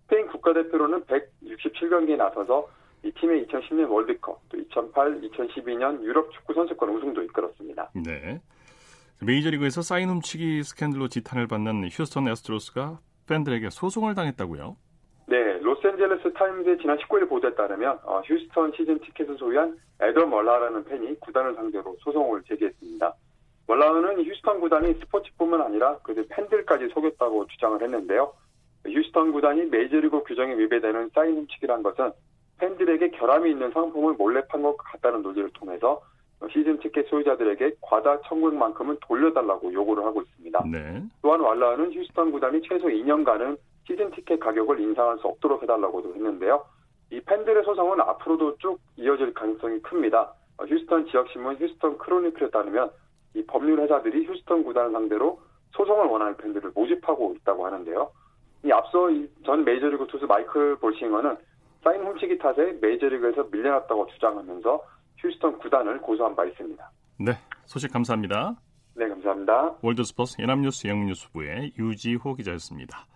스페인 0.02 0.26
국가대표로는 0.26 1.04
167경기에 1.04 2.16
나서서 2.16 2.68
이 3.04 3.12
팀의 3.12 3.46
2010년 3.46 3.88
월드컵, 3.88 4.40
또 4.48 4.58
2008, 4.58 5.20
2012년 5.20 6.02
유럽 6.02 6.32
축구 6.32 6.54
선수권 6.54 6.88
우승도 6.88 7.22
이끌었습니다. 7.22 7.90
네. 8.04 8.40
메이저리그에서 9.20 9.82
사인 9.82 10.08
훔치기 10.08 10.64
스캔들로 10.64 11.06
지탄을 11.06 11.46
받는 11.46 11.88
휴스턴 11.88 12.26
애스트로스가 12.26 12.98
팬들에게 13.28 13.70
소송을 13.70 14.16
당했다고요? 14.16 14.76
로스앤젤레스 15.82 16.32
타임즈의 16.34 16.78
지난 16.78 16.96
19일 16.98 17.28
보도에 17.28 17.54
따르면 17.54 17.98
어, 18.04 18.20
휴스턴 18.24 18.72
시즌 18.76 18.98
티켓을 19.00 19.36
소유한 19.36 19.76
애덤 20.00 20.26
왈라라는 20.26 20.84
팬이 20.84 21.18
구단을 21.20 21.54
상대로 21.54 21.96
소송을 22.00 22.42
제기했습니다. 22.44 23.12
왈라는 23.66 24.24
휴스턴 24.24 24.60
구단이 24.60 24.94
스포츠뿐만 24.94 25.60
아니라 25.60 25.98
그들 25.98 26.26
팬들까지 26.28 26.88
속였다고 26.88 27.46
주장을 27.48 27.82
했는데요. 27.82 28.32
휴스턴 28.86 29.32
구단이 29.32 29.66
메이저리그 29.66 30.22
규정에 30.22 30.56
위배되는 30.56 31.10
사인 31.14 31.36
훔치기를 31.36 31.72
한 31.72 31.82
것은 31.82 32.12
팬들에게 32.58 33.10
결함이 33.10 33.50
있는 33.50 33.70
상품을 33.72 34.14
몰래 34.14 34.40
판 34.46 34.62
것 34.62 34.76
같다는 34.76 35.22
논리를 35.22 35.50
통해서 35.50 36.00
시즌 36.52 36.78
티켓 36.78 37.08
소유자들에게 37.08 37.76
과다 37.80 38.20
청구액만큼은 38.22 38.98
돌려달라고 39.00 39.72
요구를 39.72 40.04
하고 40.04 40.22
있습니다. 40.22 40.64
네. 40.70 41.02
또한 41.22 41.40
왈라는 41.40 41.92
휴스턴 41.92 42.30
구단이 42.32 42.62
최소 42.62 42.88
2년간은 42.88 43.56
시즌 43.86 44.10
티켓 44.12 44.38
가격을 44.40 44.80
인상할 44.80 45.18
수 45.18 45.26
없도록 45.28 45.62
해달라고도 45.62 46.14
했는데요. 46.14 46.64
이 47.10 47.20
팬들의 47.20 47.64
소송은 47.64 48.00
앞으로도 48.00 48.56
쭉 48.58 48.80
이어질 48.96 49.34
가능성이 49.34 49.80
큽니다. 49.80 50.32
휴스턴 50.66 51.06
지역신문 51.06 51.56
휴스턴 51.56 51.98
크로니클에 51.98 52.50
따르면 52.50 52.90
이 53.34 53.44
법률 53.44 53.80
회사들이 53.80 54.26
휴스턴 54.26 54.64
구단을 54.64 54.92
상대로 54.92 55.40
소송을 55.72 56.06
원하는 56.06 56.36
팬들을 56.36 56.72
모집하고 56.74 57.34
있다고 57.38 57.66
하는데요. 57.66 58.10
이 58.64 58.70
앞서 58.70 59.08
전 59.44 59.64
메이저리그 59.64 60.06
투수 60.06 60.26
마이클 60.26 60.76
볼싱어는 60.76 61.36
사인 61.82 62.02
훔치기 62.04 62.38
탓에 62.38 62.78
메이저리그에서 62.80 63.48
밀려났다고 63.50 64.06
주장하면서 64.06 64.82
휴스턴 65.18 65.58
구단을 65.58 66.00
고소한 66.00 66.36
바 66.36 66.44
있습니다. 66.44 66.90
네, 67.18 67.32
소식 67.64 67.92
감사합니다. 67.92 68.54
네, 68.94 69.08
감사합니다. 69.08 69.76
월드스포츠 69.82 70.40
연합뉴스 70.40 70.86
영문뉴스부의 70.86 71.72
유지호 71.78 72.34
기자였습니다. 72.34 73.06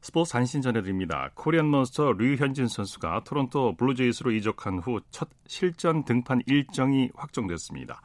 스포츠 0.00 0.32
단신 0.32 0.62
전해드립니다. 0.62 1.30
코리안 1.34 1.66
몬스터 1.66 2.12
류현진 2.12 2.68
선수가 2.68 3.24
토론토 3.24 3.76
블루제이스로 3.76 4.30
이적한 4.30 4.78
후 4.78 5.00
첫 5.10 5.28
실전 5.46 6.04
등판 6.04 6.42
일정이 6.46 7.10
확정됐습니다. 7.14 8.00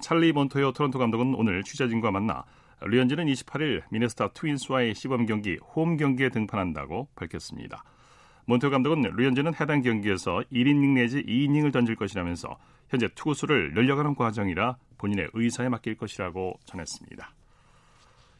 찰리 0.00 0.32
몬토요 0.32 0.72
토론토 0.72 0.98
감독은 0.98 1.34
오늘 1.34 1.62
취재진과 1.62 2.10
만나 2.10 2.44
류현진은 2.82 3.26
28일 3.26 3.82
미네소타 3.90 4.28
트윈스와의 4.28 4.94
시범 4.94 5.26
경기 5.26 5.56
홈 5.74 5.96
경기에 5.96 6.28
등판한다고 6.28 7.08
밝혔습니다. 7.14 7.82
몬토요 8.46 8.70
감독은 8.70 9.02
류현진은 9.16 9.54
해당 9.60 9.82
경기에서 9.82 10.42
1이닝 10.52 10.94
내지 10.94 11.22
2이닝을 11.22 11.72
던질 11.72 11.96
것이라면서 11.96 12.58
현재 12.88 13.08
투구수를 13.14 13.72
늘려가는 13.72 14.14
과정이라 14.14 14.76
본인의 14.98 15.30
의사에 15.32 15.68
맡길 15.68 15.96
것이라고 15.96 16.58
전했습니다. 16.66 17.32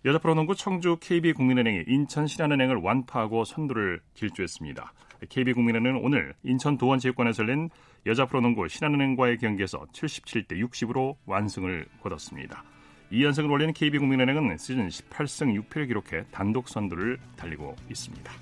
여자 0.05 0.19
프로농구 0.19 0.57
청주 0.57 0.97
KB국민은행이 1.01 1.85
인천 1.87 2.27
신한은행을 2.27 2.77
완파하고 2.77 3.45
선두를 3.45 4.01
길주했습니다. 4.15 4.93
KB국민은행은 5.29 6.01
오늘 6.03 6.35
인천 6.43 6.77
도원체육관에서 6.77 7.45
열린 7.45 7.71
여자 8.07 8.27
프로농구 8.27 8.67
신한은행과의 8.67 9.39
경기에서 9.39 9.87
77대 9.93 10.61
60으로 10.61 11.15
완승을 11.27 11.87
거뒀습니다. 12.03 12.65
2연승을 13.13 13.49
올리는 13.49 13.73
KB국민은행은 13.73 14.59
시즌 14.59 14.89
18승 14.89 15.63
6패를 15.69 15.87
기록해 15.87 16.25
단독 16.33 16.69
선두를 16.69 17.19
달리고 17.37 17.77
있습니다. 17.89 18.33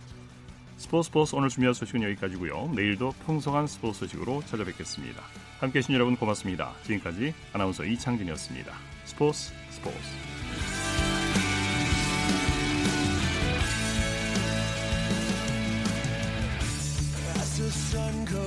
스포츠 0.78 1.08
스포츠 1.08 1.36
오늘 1.36 1.50
준비한 1.50 1.74
소식은 1.74 2.02
여기까지고요. 2.04 2.70
내일도 2.74 3.10
풍성한 3.26 3.66
스포츠 3.66 3.98
소식으로 3.98 4.40
찾아뵙겠습니다. 4.46 5.20
함께해 5.58 5.82
주신 5.82 5.94
여러분 5.94 6.16
고맙습니다. 6.16 6.72
지금까지 6.84 7.34
아나운서 7.52 7.84
이창진이었습니다. 7.84 8.72
스포츠 9.04 9.52
스포츠 9.68 10.39